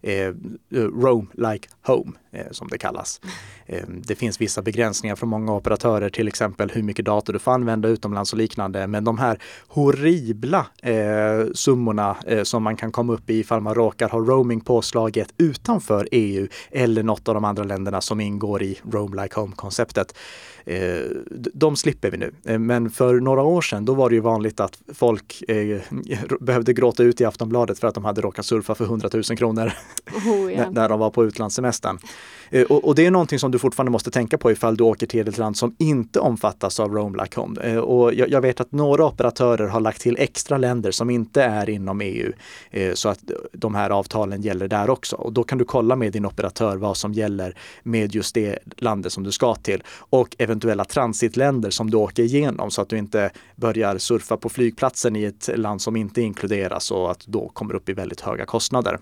eh, 0.02 0.34
Roam 0.72 1.28
like 1.34 1.70
home 1.82 2.12
eh, 2.32 2.52
som 2.52 2.68
det 2.68 2.78
kallas. 2.78 3.22
Eh, 3.72 3.84
det 3.88 4.16
finns 4.16 4.42
vissa 4.42 4.62
begränsningar 4.62 5.16
från 5.16 5.30
många 5.30 5.54
operatörer, 5.54 6.10
till 6.10 6.28
exempel 6.28 6.70
hur 6.70 6.84
mycket 6.84 7.06
dator 7.06 7.34
du 7.34 7.40
får 7.40 7.52
använda 7.52 7.90
utomlands 7.90 8.34
och 8.34 8.38
liknande. 8.38 8.88
Men 8.88 9.04
de 9.04 9.18
här 9.18 9.40
horribla 9.68 10.68
eh, 10.82 11.46
summorna 11.54 12.18
eh, 12.28 12.44
som 12.44 12.64
man 12.64 12.78
kan 12.78 12.92
komma 12.92 13.14
upp 13.14 13.30
i 13.30 13.40
ifall 13.40 13.62
man 13.62 13.76
råkar 13.76 14.10
ha 14.10 14.20
roaming 14.20 14.62
påslaget 14.62 15.34
utanför 15.38 16.08
EU 16.12 16.48
eller 16.72 17.04
något 17.04 17.28
av 17.28 17.34
de 17.34 17.46
andra 17.46 17.64
länderna 17.64 18.02
som 18.02 18.20
ingår 18.20 18.64
i 18.64 18.80
Roam 18.92 19.14
like 19.14 19.40
home-konceptet. 19.40 20.16
Eh, 20.70 21.02
de 21.54 21.76
slipper 21.76 22.12
vi 22.12 22.18
nu. 22.18 22.32
Eh, 22.46 22.60
men 22.60 22.90
för 22.90 23.20
några 23.20 23.42
år 23.44 23.62
sedan, 23.62 23.86
då 23.86 23.94
var 23.94 24.10
det 24.10 24.16
ju 24.16 24.22
vanligt 24.22 24.60
att 24.60 24.82
folk 24.94 25.44
eh, 25.48 25.80
behövde 26.40 26.74
gråta 26.74 27.04
ut 27.04 27.22
i 27.22 27.26
Aftonbladet 27.26 27.80
för 27.80 27.88
att 27.88 27.96
de 27.96 28.06
hade 28.06 28.22
råkat 28.22 28.46
surfa 28.46 28.76
för 28.76 28.86
100 28.86 29.10
000 29.14 29.24
kronor 29.24 29.72
oh, 30.28 30.52
yeah. 30.52 30.72
när 30.74 30.90
de 30.90 31.00
var 31.00 31.10
på 31.10 31.26
utlandssemestern. 31.26 31.98
Eh, 32.50 32.64
och, 32.64 32.88
och, 32.88 32.96
det 32.96 33.06
är 33.06 33.12
någonting 33.12 33.40
som 33.40 33.52
du 33.52 33.60
fortfarande 33.60 33.92
måste 33.92 34.12
tänka 34.12 34.38
på 34.38 34.52
ifall 34.52 34.78
du 34.78 34.84
åker 34.84 35.08
till 35.08 35.28
ett 35.28 35.38
land 35.38 35.58
som 35.58 35.76
inte 35.80 36.20
omfattas 36.20 36.80
av 36.80 36.94
Roam 36.94 37.16
Like 37.16 37.40
Home. 37.40 37.78
Och 37.78 38.14
jag, 38.14 38.30
jag, 38.30 38.42
vet 38.42 38.62
att 38.62 38.72
några 38.72 39.06
operatörer 39.06 39.68
har 39.68 39.80
lagt 39.80 40.02
till 40.02 40.16
extra 40.20 40.58
länder 40.58 40.92
som 40.92 41.10
inte 41.10 41.44
är 41.44 41.70
inom 41.70 42.02
EU 42.02 42.32
eh, 42.72 42.94
så 42.94 43.10
att 43.10 43.20
de 43.52 43.76
här 43.76 43.90
avtalen 43.90 44.42
gäller 44.42 44.68
där 44.68 44.90
också. 44.90 45.16
Och 45.16 45.34
då 45.34 45.44
kan 45.44 45.58
du 45.58 45.66
kolla 45.66 45.96
med 45.96 46.14
din 46.14 46.26
operatör 46.26 46.78
vad 46.78 46.98
som 46.98 47.14
gäller 47.14 47.58
med 47.84 48.16
just 48.16 48.36
det 48.36 48.60
landet 48.78 49.14
som 49.14 49.24
du 49.24 49.32
ska 49.32 49.56
till 49.56 49.84
och 49.98 50.36
eventuella 50.40 50.86
transitländer 50.86 51.70
som 51.70 51.90
du 51.90 51.98
åker 51.98 52.24
igenom 52.24 52.72
så 52.72 52.82
att 52.82 52.90
du 52.90 52.98
inte 52.98 53.30
börjar 53.56 53.98
surfa 53.98 54.38
på 54.38 54.50
flygplatsen 54.50 55.16
i 55.16 55.24
ett 55.24 55.50
land 55.56 55.82
som 55.82 55.96
inte 55.96 56.22
inkluderas 56.22 56.92
och 56.92 57.12
att 57.12 57.28
då 57.28 57.50
kommer 57.50 57.76
upp 57.76 57.90
i 57.90 57.94
väldigt 57.94 58.22
höga 58.22 58.46
kostnader. 58.46 59.00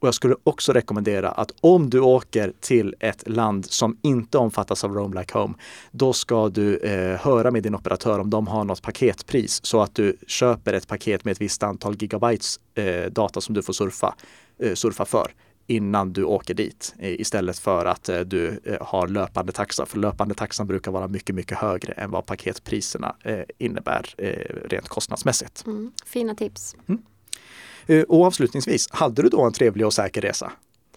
Och 0.00 0.06
jag 0.08 0.14
skulle 0.14 0.36
också 0.44 0.72
rekommendera 0.72 1.30
att 1.30 1.50
om 1.60 1.90
du 1.90 2.00
åker 2.00 2.52
till 2.60 2.94
ett 3.00 3.28
land 3.28 3.66
som 3.66 3.98
inte 4.02 4.38
omfattas 4.38 4.84
av 4.84 4.94
Roam 4.94 5.14
Like 5.14 5.38
Home, 5.38 5.54
då 5.90 6.12
ska 6.12 6.48
du 6.48 6.76
eh, 6.76 7.20
höra 7.20 7.50
med 7.50 7.62
din 7.62 7.74
operatör 7.74 8.18
om 8.18 8.30
de 8.30 8.46
har 8.46 8.64
något 8.64 8.82
paketpris 8.82 9.66
så 9.66 9.80
att 9.80 9.94
du 9.94 10.16
köper 10.26 10.72
ett 10.72 10.88
paket 10.88 11.24
med 11.24 11.32
ett 11.32 11.40
visst 11.40 11.62
antal 11.62 11.96
gigabytes 11.96 12.60
eh, 12.74 13.10
data 13.12 13.40
som 13.40 13.54
du 13.54 13.62
får 13.62 13.72
surfa, 13.72 14.14
eh, 14.58 14.74
surfa 14.74 15.04
för 15.04 15.32
innan 15.70 16.12
du 16.12 16.24
åker 16.24 16.54
dit 16.54 16.94
eh, 16.98 17.20
istället 17.20 17.58
för 17.58 17.86
att 17.86 18.08
eh, 18.08 18.20
du 18.20 18.60
eh, 18.64 18.76
har 18.80 19.08
löpande 19.08 19.52
taxa. 19.52 19.86
För 19.86 19.98
löpande 19.98 20.34
taxan 20.34 20.66
brukar 20.66 20.90
vara 20.90 21.08
mycket, 21.08 21.34
mycket 21.34 21.58
högre 21.58 21.92
än 21.92 22.10
vad 22.10 22.26
paketpriserna 22.26 23.16
innebär 23.58 24.14
rent 24.68 24.88
kostnadsmässigt. 24.88 25.66
Mm, 25.66 25.92
fina 26.04 26.34
tips. 26.34 26.76
Mm. 26.88 27.02
Eh, 27.86 28.02
och 28.02 28.24
avslutningsvis, 28.26 28.90
hade 28.90 29.22
du 29.22 29.28
då 29.28 29.42
en 29.42 29.52
trevlig 29.52 29.86
och 29.86 29.94
säker 29.94 30.20
resa? 30.20 30.52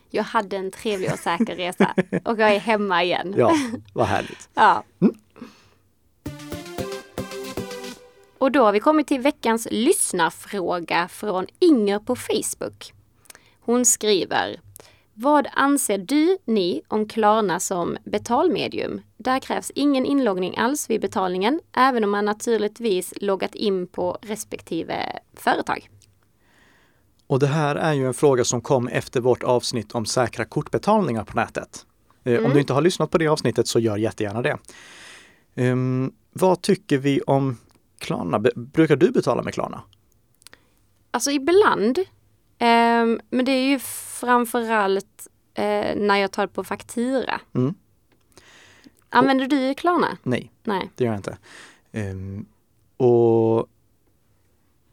Jag 0.10 0.24
hade 0.24 0.58
en 0.58 0.72
trevlig 0.72 1.12
och 1.14 1.20
säker 1.20 1.56
resa 1.56 1.94
och 2.26 2.40
jag 2.40 2.56
är 2.56 2.60
hemma 2.60 3.04
igen. 3.04 3.36
Ja, 3.38 3.56
vad 3.94 4.08
härligt. 4.08 4.50
ja. 4.54 4.84
Mm. 5.02 5.16
Och 8.38 8.52
då 8.52 8.64
har 8.64 8.72
vi 8.72 8.80
kommit 8.80 9.08
till 9.08 9.22
veckans 9.22 9.68
lyssnarfråga 9.72 11.08
från 11.08 11.48
Inger 11.60 12.00
på 12.00 12.16
Facebook. 12.16 12.94
Hon 13.60 13.86
skriver 13.86 14.60
Vad 15.14 15.48
anser 15.54 15.98
du, 15.98 16.38
ni, 16.46 16.82
om 16.88 17.08
Klarna 17.08 17.60
som 17.60 17.98
betalmedium? 18.04 19.02
Där 19.18 19.40
krävs 19.40 19.72
ingen 19.76 20.06
inloggning 20.06 20.58
alls 20.58 20.90
vid 20.90 21.02
betalningen, 21.02 21.60
även 21.78 22.04
om 22.04 22.12
man 22.12 22.26
naturligtvis 22.26 23.14
loggat 23.18 23.56
in 23.56 23.88
på 23.88 24.18
respektive 24.22 25.20
företag. 25.34 25.90
Och 27.28 27.40
det 27.40 27.48
här 27.48 27.76
är 27.76 27.94
ju 27.94 28.08
en 28.08 28.14
fråga 28.14 28.44
som 28.44 28.62
kom 28.62 28.88
efter 28.88 29.22
vårt 29.22 29.44
avsnitt 29.44 29.92
om 29.92 30.06
säkra 30.06 30.46
kortbetalningar 30.46 31.24
på 31.24 31.36
nätet. 31.36 31.86
Mm. 32.24 32.46
Om 32.46 32.54
du 32.54 32.60
inte 32.60 32.74
har 32.74 32.82
lyssnat 32.82 33.12
på 33.12 33.18
det 33.18 33.28
avsnittet 33.28 33.68
så 33.68 33.80
gör 33.80 33.98
jättegärna 33.98 34.42
det. 34.42 34.58
Um, 35.56 36.14
vad 36.32 36.62
tycker 36.62 36.98
vi 36.98 37.22
om 37.22 37.58
Klarna? 38.00 38.40
Brukar 38.56 38.96
du 38.96 39.12
betala 39.12 39.44
med 39.44 39.54
Klarna? 39.54 39.82
Alltså 41.12 41.32
ibland. 41.32 42.00
Um, 42.00 43.20
men 43.30 43.46
det 43.46 43.52
är 43.52 43.66
ju 43.70 43.80
framförallt 44.20 45.28
uh, 45.60 45.96
när 45.96 46.16
jag 46.16 46.32
tar 46.32 46.48
på 46.48 46.64
faktura. 46.64 47.42
Mm. 47.54 47.74
Använder 49.10 49.46
och, 49.46 49.50
du 49.50 49.74
Klarna? 49.74 50.18
Nej, 50.24 50.52
nej, 50.64 50.90
det 50.96 51.04
gör 51.04 51.12
jag 51.12 51.20
inte. 51.20 51.38
Um, 51.92 52.46
och 52.98 53.68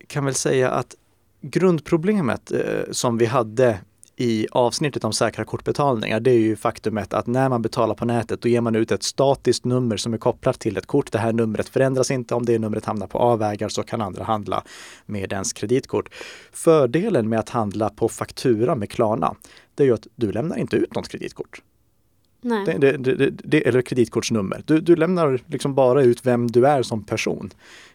kan 0.06 0.24
väl 0.24 0.34
säga 0.34 0.70
att 0.70 0.94
grundproblemet 1.40 2.52
eh, 2.52 2.90
som 2.90 3.18
vi 3.18 3.26
hade 3.26 3.78
i 4.16 4.46
avsnittet 4.52 5.04
om 5.04 5.12
säkra 5.12 5.44
kortbetalningar, 5.44 6.20
det 6.20 6.30
är 6.30 6.38
ju 6.38 6.56
faktumet 6.56 7.14
att 7.14 7.26
när 7.26 7.48
man 7.48 7.62
betalar 7.62 7.94
på 7.94 8.04
nätet, 8.04 8.42
då 8.42 8.48
ger 8.48 8.60
man 8.60 8.76
ut 8.76 8.92
ett 8.92 9.02
statiskt 9.02 9.64
nummer 9.64 9.96
som 9.96 10.14
är 10.14 10.18
kopplat 10.18 10.60
till 10.60 10.76
ett 10.76 10.86
kort. 10.86 11.12
Det 11.12 11.18
här 11.18 11.32
numret 11.32 11.68
förändras 11.68 12.10
inte. 12.10 12.34
Om 12.34 12.46
det 12.46 12.58
numret 12.58 12.84
hamnar 12.84 13.06
på 13.06 13.18
avvägar 13.18 13.68
så 13.68 13.82
kan 13.82 14.00
andra 14.00 14.24
handla 14.24 14.64
med 15.06 15.32
ens 15.32 15.52
kreditkort. 15.52 16.08
Fördelen 16.52 17.28
med 17.28 17.38
att 17.38 17.48
handla 17.48 17.90
på 17.90 18.08
faktura 18.08 18.74
med 18.74 18.90
Klarna, 18.90 19.34
det 19.74 19.82
är 19.82 19.86
ju 19.86 19.94
att 19.94 20.06
du 20.16 20.32
lämnar 20.32 20.56
inte 20.56 20.76
ut 20.76 20.94
något 20.94 21.08
kreditkort. 21.08 21.62
Det, 22.42 22.96
det, 22.96 23.30
det, 23.30 23.68
eller 23.68 23.82
kreditkortsnummer. 23.82 24.62
Du, 24.66 24.80
du 24.80 24.96
lämnar 24.96 25.40
liksom 25.46 25.74
bara 25.74 26.02
ut 26.02 26.26
vem 26.26 26.46
du 26.46 26.66
är 26.66 26.82
som 26.82 27.02
person. 27.02 27.50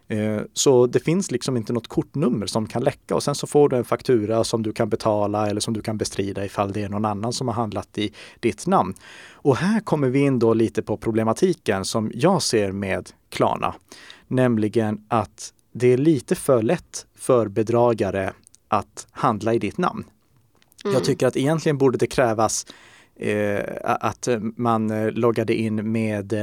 Eh, 0.08 0.42
så 0.54 0.88
det 0.88 1.00
finns 1.00 1.32
liksom 1.32 1.58
inte 1.58 1.74
något 1.74 1.88
kortnummer 1.88 2.46
som 2.46 2.68
kan 2.68 2.84
läcka 2.84 3.16
och 3.16 3.24
sen 3.24 3.36
så 3.36 3.48
får 3.48 3.70
du 3.70 3.78
en 3.78 3.86
faktura 3.86 4.44
som 4.44 4.64
du 4.64 4.74
kan 4.74 4.90
betala 4.90 5.50
eller 5.50 5.62
som 5.62 5.74
du 5.74 5.82
kan 5.82 5.98
bestrida 5.98 6.46
ifall 6.46 6.72
det 6.72 6.84
är 6.84 6.90
någon 6.90 7.06
annan 7.06 7.34
som 7.34 7.48
har 7.48 7.56
handlat 7.56 7.98
i 7.98 8.12
ditt 8.40 8.68
namn. 8.68 8.94
Och 9.32 9.58
här 9.58 9.80
kommer 9.80 10.10
vi 10.10 10.20
in 10.20 10.40
då 10.40 10.54
lite 10.54 10.82
på 10.82 10.98
problematiken 10.98 11.86
som 11.86 12.12
jag 12.14 12.42
ser 12.42 12.72
med 12.72 13.10
Klarna. 13.30 13.76
Nämligen 14.28 15.02
att 15.08 15.54
det 15.72 15.94
är 15.94 15.98
lite 15.98 16.36
för 16.36 16.62
lätt 16.62 17.06
för 17.16 17.48
bedragare 17.48 18.34
att 18.68 19.08
handla 19.12 19.54
i 19.54 19.60
ditt 19.60 19.78
namn. 19.78 20.04
Mm. 20.84 20.94
Jag 20.94 21.04
tycker 21.04 21.28
att 21.28 21.38
egentligen 21.38 21.78
borde 21.78 21.98
det 21.98 22.08
krävas 22.08 22.66
att 23.84 24.28
man 24.56 24.92
eh, 24.92 25.12
loggade 25.12 25.54
in 25.54 25.92
med 25.92 26.34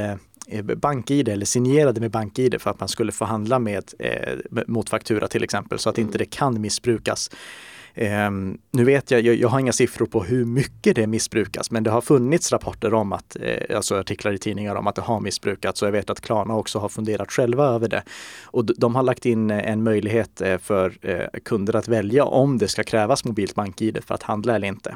eh, 0.47 0.61
BankID 0.61 1.29
eller 1.29 1.45
signerade 1.45 2.01
med 2.01 2.11
BankID 2.11 2.61
för 2.61 2.69
att 2.69 2.79
man 2.79 2.89
skulle 2.89 3.11
få 3.11 3.25
handla 3.25 3.59
med, 3.59 3.83
eh, 3.99 4.63
mot 4.67 4.89
faktura 4.89 5.27
till 5.27 5.43
exempel 5.43 5.79
så 5.79 5.89
att 5.89 5.97
inte 5.97 6.17
det 6.17 6.25
kan 6.25 6.61
missbrukas. 6.61 7.29
Um, 7.95 8.57
nu 8.71 8.83
vet 8.83 9.11
jag, 9.11 9.21
jag, 9.21 9.35
jag, 9.35 9.49
har 9.49 9.59
inga 9.59 9.73
siffror 9.73 10.05
på 10.05 10.23
hur 10.23 10.45
mycket 10.45 10.95
det 10.95 11.07
missbrukas, 11.07 11.71
men 11.71 11.83
det 11.83 11.91
har 11.91 12.01
funnits 12.01 12.51
rapporter 12.51 12.93
om 12.93 13.13
att, 13.13 13.37
eh, 13.41 13.75
alltså 13.75 13.99
artiklar 13.99 14.31
i 14.31 14.37
tidningar 14.37 14.75
om 14.75 14.87
att 14.87 14.95
det 14.95 15.01
har 15.01 15.19
missbrukats 15.19 15.81
och 15.81 15.87
jag 15.87 15.91
vet 15.91 16.09
att 16.09 16.21
Klarna 16.21 16.55
också 16.55 16.79
har 16.79 16.89
funderat 16.89 17.31
själva 17.31 17.65
över 17.65 17.87
det. 17.87 18.03
Och 18.43 18.65
de 18.65 18.95
har 18.95 19.03
lagt 19.03 19.25
in 19.25 19.51
en 19.51 19.83
möjlighet 19.83 20.41
eh, 20.41 20.57
för 20.57 20.97
eh, 21.01 21.39
kunder 21.45 21.75
att 21.75 21.87
välja 21.87 22.25
om 22.25 22.57
det 22.57 22.67
ska 22.67 22.83
krävas 22.83 23.25
mobilt 23.25 23.55
BankID 23.55 23.99
för 24.05 24.15
att 24.15 24.23
handla 24.23 24.55
eller 24.55 24.67
inte. 24.67 24.95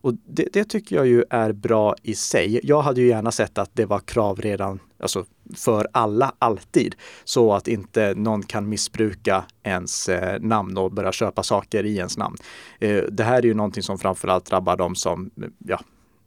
Och 0.00 0.14
det, 0.26 0.48
det, 0.52 0.64
tycker 0.64 0.96
jag 0.96 1.06
ju 1.06 1.24
är 1.30 1.52
bra 1.52 1.94
i 2.02 2.14
sig. 2.14 2.60
Jag 2.62 2.82
hade 2.82 3.00
ju 3.00 3.08
gärna 3.08 3.30
sett 3.30 3.58
att 3.58 3.70
det 3.72 3.86
var 3.86 3.98
krav 3.98 4.40
redan 4.40 4.80
alltså 4.98 5.24
för 5.56 5.88
alla, 5.92 6.32
alltid. 6.38 6.94
Så 7.24 7.52
att 7.52 7.68
inte 7.68 8.14
någon 8.14 8.42
kan 8.42 8.68
missbruka 8.68 9.44
ens 9.62 10.08
eh, 10.08 10.40
namn 10.40 10.78
och 10.78 10.92
börja 10.92 11.12
köpa 11.12 11.42
saker 11.42 11.84
i 11.84 11.96
ens 11.96 12.18
namn. 12.18 12.36
Eh, 12.78 13.02
det 13.02 13.24
här 13.24 13.38
är 13.38 13.42
ju 13.42 13.54
någonting 13.54 13.82
som 13.82 13.98
framförallt 13.98 14.44
drabbar 14.44 14.76
de 14.76 14.94
som 14.94 15.30
ja, 15.58 15.80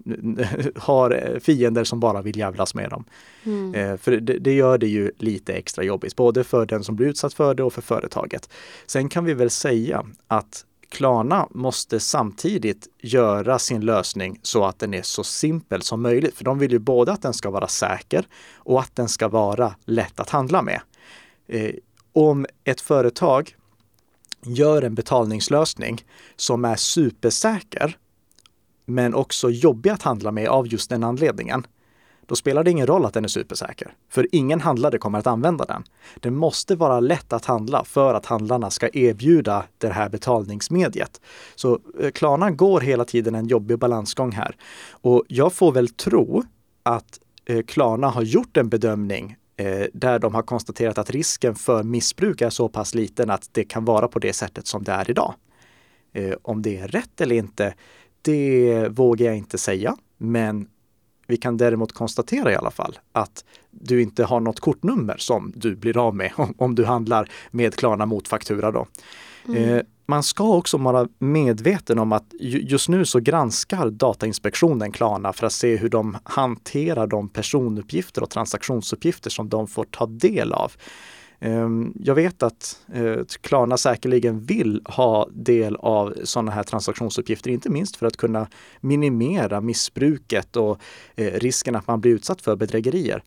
har 0.75 1.39
fiender 1.39 1.83
som 1.83 1.99
bara 1.99 2.21
vill 2.21 2.37
jävlas 2.37 2.75
med 2.75 2.89
dem. 2.89 3.05
Mm. 3.43 3.75
Eh, 3.75 3.97
för 3.97 4.11
det, 4.11 4.39
det, 4.39 4.53
gör 4.53 4.77
det 4.77 4.87
ju 4.87 5.11
lite 5.17 5.53
extra 5.53 5.83
jobbigt, 5.83 6.15
både 6.15 6.43
för 6.43 6.65
den 6.65 6.83
som 6.83 6.95
blir 6.95 7.07
utsatt 7.07 7.33
för 7.33 7.55
det 7.55 7.63
och 7.63 7.73
för 7.73 7.81
företaget. 7.81 8.49
Sen 8.85 9.09
kan 9.09 9.25
vi 9.25 9.33
väl 9.33 9.49
säga 9.49 10.05
att 10.27 10.65
Klarna 10.91 11.47
måste 11.51 11.99
samtidigt 11.99 12.87
göra 12.97 13.59
sin 13.59 13.81
lösning 13.81 14.39
så 14.41 14.65
att 14.65 14.79
den 14.79 14.93
är 14.93 15.01
så 15.01 15.23
simpel 15.23 15.81
som 15.81 16.01
möjligt. 16.01 16.35
För 16.35 16.43
de 16.43 16.59
vill 16.59 16.71
ju 16.71 16.79
både 16.79 17.11
att 17.11 17.21
den 17.21 17.33
ska 17.33 17.49
vara 17.49 17.67
säker 17.67 18.27
och 18.55 18.79
att 18.79 18.95
den 18.95 19.09
ska 19.09 19.27
vara 19.27 19.75
lätt 19.85 20.19
att 20.19 20.29
handla 20.29 20.61
med. 20.61 20.81
Eh, 21.47 21.71
om 22.13 22.45
ett 22.63 22.81
företag 22.81 23.55
gör 24.45 24.81
en 24.81 24.95
betalningslösning 24.95 26.05
som 26.35 26.65
är 26.65 26.75
supersäker 26.75 27.97
men 28.85 29.13
också 29.13 29.49
jobbig 29.49 29.89
att 29.89 30.01
handla 30.01 30.31
med 30.31 30.47
av 30.47 30.67
just 30.67 30.89
den 30.89 31.03
anledningen, 31.03 31.67
då 32.31 32.35
spelar 32.35 32.63
det 32.63 32.71
ingen 32.71 32.87
roll 32.87 33.05
att 33.05 33.13
den 33.13 33.23
är 33.23 33.27
supersäker. 33.27 33.93
För 34.09 34.27
ingen 34.31 34.61
handlare 34.61 34.97
kommer 34.97 35.19
att 35.19 35.27
använda 35.27 35.65
den. 35.65 35.83
Det 36.19 36.31
måste 36.31 36.75
vara 36.75 36.99
lätt 36.99 37.33
att 37.33 37.45
handla 37.45 37.83
för 37.83 38.13
att 38.13 38.25
handlarna 38.25 38.69
ska 38.69 38.89
erbjuda 38.93 39.65
det 39.77 39.87
här 39.87 40.09
betalningsmediet. 40.09 41.21
Så 41.55 41.79
eh, 41.99 42.11
Klarna 42.11 42.51
går 42.51 42.81
hela 42.81 43.05
tiden 43.05 43.35
en 43.35 43.47
jobbig 43.47 43.79
balansgång 43.79 44.31
här. 44.31 44.55
Och 44.91 45.23
jag 45.27 45.53
får 45.53 45.71
väl 45.71 45.89
tro 45.89 46.43
att 46.83 47.19
eh, 47.45 47.61
Klarna 47.61 48.07
har 48.07 48.21
gjort 48.21 48.57
en 48.57 48.69
bedömning 48.69 49.35
eh, 49.57 49.85
där 49.93 50.19
de 50.19 50.35
har 50.35 50.43
konstaterat 50.43 50.97
att 50.97 51.09
risken 51.09 51.55
för 51.55 51.83
missbruk 51.83 52.41
är 52.41 52.49
så 52.49 52.69
pass 52.69 52.95
liten 52.95 53.29
att 53.29 53.49
det 53.51 53.63
kan 53.63 53.85
vara 53.85 54.07
på 54.07 54.19
det 54.19 54.33
sättet 54.33 54.67
som 54.67 54.83
det 54.83 54.91
är 54.91 55.09
idag. 55.09 55.33
Om 56.41 56.61
det 56.61 56.77
är 56.77 56.87
rätt 56.87 57.21
eller 57.21 57.35
inte, 57.35 57.73
det 58.21 58.87
vågar 58.89 59.25
jag 59.25 59.37
inte 59.37 59.57
säga. 59.57 59.97
Men 60.17 60.67
vi 61.31 61.37
kan 61.37 61.57
däremot 61.57 61.93
konstatera 61.93 62.51
i 62.51 62.55
alla 62.55 62.71
fall 62.71 62.99
att 63.11 63.45
du 63.71 64.01
inte 64.01 64.23
har 64.23 64.39
något 64.39 64.59
kortnummer 64.59 65.15
som 65.17 65.53
du 65.55 65.75
blir 65.75 65.97
av 65.97 66.15
med 66.15 66.31
om, 66.57 66.75
du 66.75 66.85
handlar 66.85 67.29
med 67.51 67.75
Klarna 67.75 68.05
mot 68.05 68.27
faktura. 68.27 68.71
Då. 68.71 68.87
Mm. 69.47 69.63
Eh, 69.63 69.81
man 70.05 70.23
ska 70.23 70.43
också 70.43 70.77
vara 70.77 71.07
medveten 71.19 71.99
om 71.99 72.11
att 72.11 72.33
just 72.39 72.89
nu 72.89 73.05
så 73.05 73.19
granskar 73.19 73.89
Datainspektionen 73.89 74.91
Klarna 74.91 75.33
för 75.33 75.47
att 75.47 75.53
se 75.53 75.75
hur 75.75 75.89
de 75.89 76.17
hanterar 76.23 77.07
de 77.07 77.29
personuppgifter 77.29 78.23
och 78.23 78.29
transaktionsuppgifter 78.29 79.29
som 79.29 79.49
de 79.49 79.67
får 79.67 79.83
ta 79.83 80.05
del 80.05 80.53
av. 80.53 80.71
Ehm, 81.43 81.93
jag 81.99 82.15
vet 82.15 82.43
att 82.43 82.79
eh, 82.93 83.23
Klarna 83.41 83.77
säkerligen 83.77 84.39
vill 84.39 84.81
ha 84.85 85.27
del 85.31 85.75
av 85.75 86.13
sådana 86.23 86.51
här 86.51 86.63
transaktionsuppgifter, 86.63 87.51
inte 87.51 87.69
minst 87.69 87.95
för 87.95 88.05
att 88.05 88.17
kunna 88.17 88.47
minimera 88.81 89.61
missbruket 89.61 90.55
och 90.55 90.79
eh, 91.15 91.33
risken 91.33 91.75
att 91.75 91.87
man 91.87 92.01
blir 92.01 92.11
utsatt 92.11 92.41
för 92.41 92.55
bedrägerier. 92.55 93.23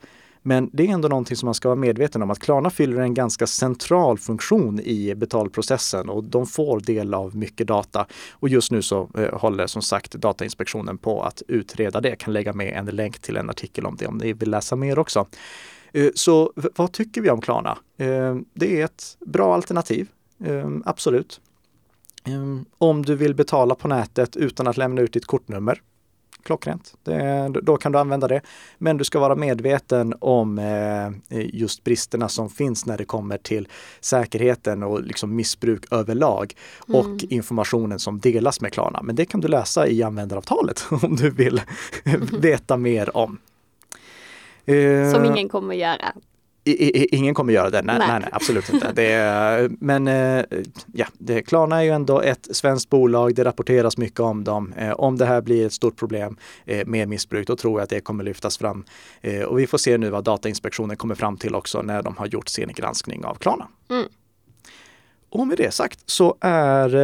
Men 0.46 0.70
det 0.72 0.86
är 0.86 0.92
ändå 0.92 1.08
någonting 1.08 1.36
som 1.36 1.46
man 1.46 1.54
ska 1.54 1.68
vara 1.68 1.76
medveten 1.76 2.22
om 2.22 2.30
att 2.30 2.38
Klarna 2.38 2.70
fyller 2.70 3.00
en 3.00 3.14
ganska 3.14 3.46
central 3.46 4.18
funktion 4.18 4.80
i 4.80 5.14
betalprocessen 5.14 6.08
och 6.08 6.24
de 6.24 6.46
får 6.46 6.80
del 6.80 7.14
av 7.14 7.36
mycket 7.36 7.66
data. 7.66 8.06
Och 8.32 8.48
just 8.48 8.70
nu 8.70 8.82
så 8.82 9.10
eh, 9.18 9.38
håller 9.38 9.66
som 9.66 9.82
sagt 9.82 10.12
Datainspektionen 10.12 10.98
på 10.98 11.22
att 11.22 11.42
utreda 11.48 12.00
det. 12.00 12.08
Jag 12.08 12.18
kan 12.18 12.32
lägga 12.32 12.52
med 12.52 12.72
en 12.78 12.86
länk 12.86 13.18
till 13.18 13.36
en 13.36 13.50
artikel 13.50 13.86
om 13.86 13.96
det 13.96 14.06
om 14.06 14.16
ni 14.16 14.32
vill 14.32 14.50
läsa 14.50 14.76
mer 14.76 14.98
också. 14.98 15.26
Eh, 15.94 16.10
så 16.14 16.52
vad 16.74 16.92
tycker 16.92 17.20
vi 17.20 17.30
om 17.30 17.40
Klarna? 17.40 17.78
Eh, 17.96 18.36
det 18.54 18.80
är 18.80 18.84
ett 18.84 19.16
bra 19.20 19.54
alternativ, 19.54 20.08
eh, 20.44 20.70
absolut. 20.84 21.40
Om 22.78 23.04
du 23.04 23.14
vill 23.14 23.34
betala 23.34 23.74
på 23.74 23.88
nätet 23.88 24.36
utan 24.36 24.66
att 24.66 24.76
lämna 24.76 25.00
ut 25.00 25.12
ditt 25.12 25.26
kortnummer, 25.26 25.82
klockrent. 26.42 26.94
Det, 27.02 27.48
då 27.62 27.76
kan 27.76 27.92
du 27.92 27.98
använda 27.98 28.28
det. 28.28 28.40
Men 28.78 28.96
du 28.96 29.04
ska 29.04 29.18
vara 29.18 29.36
medveten 29.36 30.14
om 30.20 30.60
just 31.30 31.84
bristerna 31.84 32.28
som 32.28 32.50
finns 32.50 32.86
när 32.86 32.98
det 32.98 33.04
kommer 33.04 33.38
till 33.38 33.68
säkerheten 34.00 34.82
och 34.82 35.02
liksom 35.02 35.36
missbruk 35.36 35.92
överlag 35.92 36.54
och 36.78 37.04
mm. 37.04 37.18
informationen 37.28 37.98
som 37.98 38.20
delas 38.20 38.60
med 38.60 38.72
Klarna. 38.72 39.02
Men 39.02 39.16
det 39.16 39.24
kan 39.24 39.40
du 39.40 39.48
läsa 39.48 39.86
i 39.86 40.02
användaravtalet 40.02 40.84
om 41.02 41.16
du 41.16 41.30
vill 41.30 41.60
veta 42.32 42.76
mer 42.76 43.16
om. 43.16 43.38
Eh, 44.66 45.10
Som 45.10 45.24
ingen 45.24 45.48
kommer 45.48 45.74
göra. 45.74 46.12
ingen 46.64 47.34
kommer 47.34 47.52
göra 47.52 47.70
det, 47.70 47.82
nej, 47.82 47.98
nej. 47.98 48.20
nej, 48.20 48.28
absolut 48.32 48.72
inte. 48.72 48.92
Det 48.92 49.70
men 49.80 50.08
eh, 50.08 50.44
ja, 50.92 51.06
det, 51.18 51.42
Klarna 51.42 51.78
är 51.78 51.82
ju 51.82 51.90
ändå 51.90 52.20
ett 52.20 52.48
svenskt 52.56 52.90
bolag, 52.90 53.34
det 53.34 53.44
rapporteras 53.44 53.96
mycket 53.96 54.20
om 54.20 54.44
dem. 54.44 54.72
Eh, 54.76 54.92
om 54.92 55.18
det 55.18 55.26
här 55.26 55.40
blir 55.40 55.66
ett 55.66 55.72
stort 55.72 55.96
problem 55.96 56.36
med 56.86 57.08
missbruk, 57.08 57.46
då 57.46 57.56
tror 57.56 57.80
jag 57.80 57.84
att 57.84 57.90
det 57.90 58.00
kommer 58.00 58.24
lyftas 58.24 58.58
fram. 58.58 58.84
Och 59.46 59.58
vi 59.58 59.66
får 59.66 59.78
se 59.78 59.98
nu 59.98 60.10
vad 60.10 60.24
Datainspektionen 60.24 60.96
kommer 60.96 61.14
fram 61.14 61.36
till 61.36 61.54
också 61.54 61.82
när 61.82 62.02
de 62.02 62.16
har 62.16 62.26
gjort 62.26 62.48
sin 62.48 62.68
granskning 62.74 63.24
av 63.24 63.34
Klarna. 63.34 63.68
Mm. 63.90 64.08
Och 65.30 65.46
med 65.46 65.56
det 65.56 65.74
sagt 65.74 66.00
så 66.06 66.36
är 66.40 66.96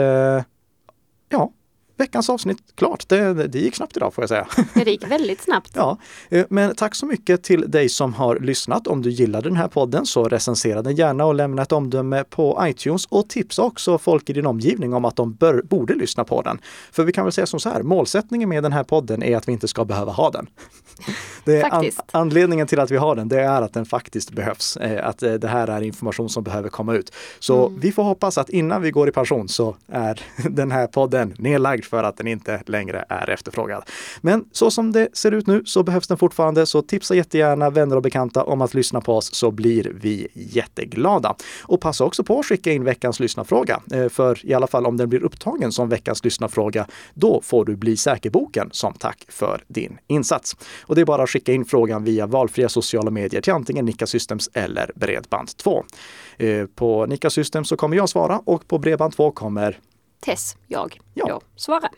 ja, 1.29 1.53
veckans 2.01 2.31
avsnitt 2.31 2.59
klart. 2.75 3.09
Det, 3.09 3.35
det 3.35 3.59
gick 3.59 3.75
snabbt 3.77 3.97
idag 3.97 4.15
får 4.15 4.23
jag 4.23 4.29
säga. 4.29 4.47
Det 4.85 4.91
gick 4.91 5.11
väldigt 5.11 5.41
snabbt. 5.43 5.71
ja, 5.75 5.97
eh, 6.29 6.47
men 6.51 6.75
tack 6.75 6.95
så 6.95 7.07
mycket 7.07 7.43
till 7.43 7.71
dig 7.71 7.89
som 7.89 8.15
har 8.15 8.39
lyssnat. 8.39 8.87
Om 8.87 9.03
du 9.03 9.11
gillade 9.11 9.49
den 9.49 9.57
här 9.57 9.69
podden 9.69 10.07
så 10.07 10.25
recensera 10.25 10.83
den 10.83 10.97
gärna 10.97 11.25
och 11.25 11.35
lämna 11.35 11.63
ett 11.63 11.73
omdöme 11.73 12.25
på 12.25 12.59
iTunes 12.63 13.07
och 13.07 13.29
tipsa 13.29 13.63
också 13.63 13.99
folk 13.99 14.31
i 14.31 14.33
din 14.33 14.47
omgivning 14.47 14.95
om 14.95 15.05
att 15.05 15.17
de 15.17 15.33
bör, 15.33 15.63
borde 15.63 15.95
lyssna 15.95 16.25
på 16.25 16.43
den. 16.43 16.59
För 16.93 17.05
vi 17.05 17.13
kan 17.13 17.25
väl 17.25 17.33
säga 17.33 17.47
som 17.47 17.61
så 17.61 17.69
här, 17.69 17.83
målsättningen 17.83 18.49
med 18.49 18.63
den 18.63 18.73
här 18.73 18.85
podden 18.85 19.23
är 19.23 19.37
att 19.37 19.49
vi 19.49 19.53
inte 19.53 19.69
ska 19.69 19.85
behöva 19.85 20.13
ha 20.13 20.31
den. 20.31 20.47
Det 21.45 21.61
är 21.61 21.75
an, 21.75 21.85
anledningen 22.13 22.67
till 22.67 22.81
att 22.81 22.91
vi 22.91 22.97
har 22.97 23.15
den, 23.17 23.29
det 23.29 23.41
är 23.41 23.63
att 23.63 23.73
den 23.75 23.87
faktiskt 23.87 24.31
behövs. 24.33 24.77
Eh, 24.77 25.09
Att 25.09 25.23
eh, 25.23 25.33
det 25.33 25.49
här 25.49 25.69
är 25.69 25.83
information 25.83 26.29
som 26.29 26.43
behöver 26.45 26.69
komma 26.69 26.95
ut. 26.95 27.13
Så 27.39 27.67
Mm. 27.67 27.81
vi 27.81 27.93
får 27.93 28.03
hoppas 28.03 28.39
att 28.39 28.49
innan 28.51 28.83
vi 28.83 28.91
går 28.91 29.09
i 29.09 29.13
pension 29.13 29.49
så 29.49 29.77
är 29.89 30.21
den 30.51 30.71
här 30.71 30.87
podden 30.87 31.35
nedlagd 31.39 31.85
för 31.91 32.05
att 32.05 32.17
den 32.17 32.27
inte 32.27 32.63
längre 32.67 33.05
är 33.09 33.31
efterfrågad. 33.31 33.83
Men 34.21 34.45
så 34.53 34.71
som 34.71 34.93
det 34.93 35.09
ser 35.13 35.33
ut 35.33 35.47
nu 35.47 35.63
så 35.65 35.83
behövs 35.83 36.09
den 36.09 36.19
fortfarande, 36.19 36.67
så 36.67 36.83
tipsa 36.83 37.15
jättegärna 37.15 37.71
vänner 37.71 37.97
och 37.97 38.03
bekanta 38.03 38.45
om 38.45 38.61
att 38.61 38.75
lyssna 38.75 39.01
på 39.01 39.17
oss 39.17 39.35
så 39.35 39.51
blir 39.51 39.93
vi 39.95 40.29
jätteglada. 40.33 41.37
Och 41.63 41.81
passa 41.81 42.05
också 42.05 42.25
på 42.25 42.39
att 42.39 42.47
skicka 42.47 42.73
in 42.73 42.85
veckans 42.85 43.21
lyssnarfråga. 43.21 43.81
Eh, 43.93 44.09
för 44.09 44.47
i 44.47 44.55
alla 44.55 44.67
fall 44.67 44.87
om 44.87 44.97
den 44.97 45.09
blir 45.09 45.25
upptagen 45.25 45.73
som 45.73 45.89
veckans 45.89 46.25
lyssnarfråga, 46.25 46.87
då 47.15 47.41
får 47.45 47.65
du 47.65 47.77
bli 47.77 47.97
säker-boken 47.97 48.69
som 48.73 48.93
tack 48.93 49.25
för 49.29 49.65
din 49.69 49.99
insats. 50.07 50.57
Och 50.83 50.95
det 50.95 51.01
är 51.01 51.05
bara 51.05 51.23
att 51.23 51.31
skicka 51.31 51.53
in 51.53 51.65
frågan 51.65 52.05
via 52.05 52.27
valfria 52.27 52.69
sociala 52.69 53.11
medier 53.11 53.41
till 53.41 53.53
antingen 53.53 53.85
Nika 53.85 54.07
Systems 54.07 54.51
eller 54.53 54.91
Bredband2. 54.95 55.85
Eh, 56.37 56.67
på 56.67 57.07
Nika 57.07 57.31
Systems 57.31 57.69
så 57.69 57.77
kommer 57.77 57.97
jag 57.97 58.09
svara 58.09 58.43
och 58.45 58.69
på 58.69 58.79
Bredband2 58.79 59.33
kommer 59.33 59.79
Tess, 60.21 60.57
jag, 60.67 61.01
Ja. 61.15 61.27
då 61.29 61.41
svara. 61.57 61.89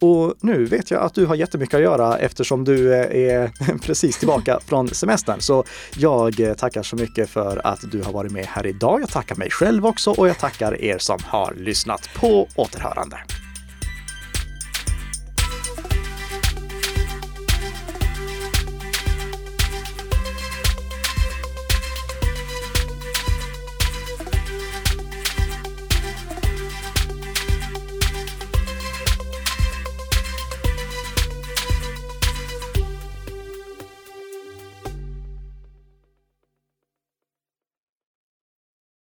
och 0.00 0.34
nu 0.40 0.64
vet 0.64 0.90
jag 0.90 1.02
att 1.02 1.14
du 1.14 1.26
har 1.26 1.34
jättemycket 1.34 1.74
att 1.74 1.80
göra 1.80 2.18
eftersom 2.18 2.64
du 2.64 2.94
eh, 2.94 3.32
är 3.32 3.78
precis 3.82 4.18
tillbaka 4.18 4.60
från 4.66 4.88
semestern. 4.88 5.40
Så 5.40 5.64
jag 5.96 6.40
eh, 6.40 6.54
tackar 6.54 6.82
så 6.82 6.96
mycket 6.96 7.30
för 7.30 7.66
att 7.66 7.80
du 7.92 8.02
har 8.02 8.12
varit 8.12 8.32
med 8.32 8.46
här 8.46 8.66
idag. 8.66 9.00
Jag 9.00 9.08
tackar 9.08 9.36
mig 9.36 9.50
själv 9.50 9.86
också 9.86 10.10
och 10.10 10.28
jag 10.28 10.38
tackar 10.38 10.80
er 10.82 10.98
som 10.98 11.18
har 11.24 11.54
lyssnat 11.54 12.08
på 12.14 12.48
återhörande. 12.56 13.18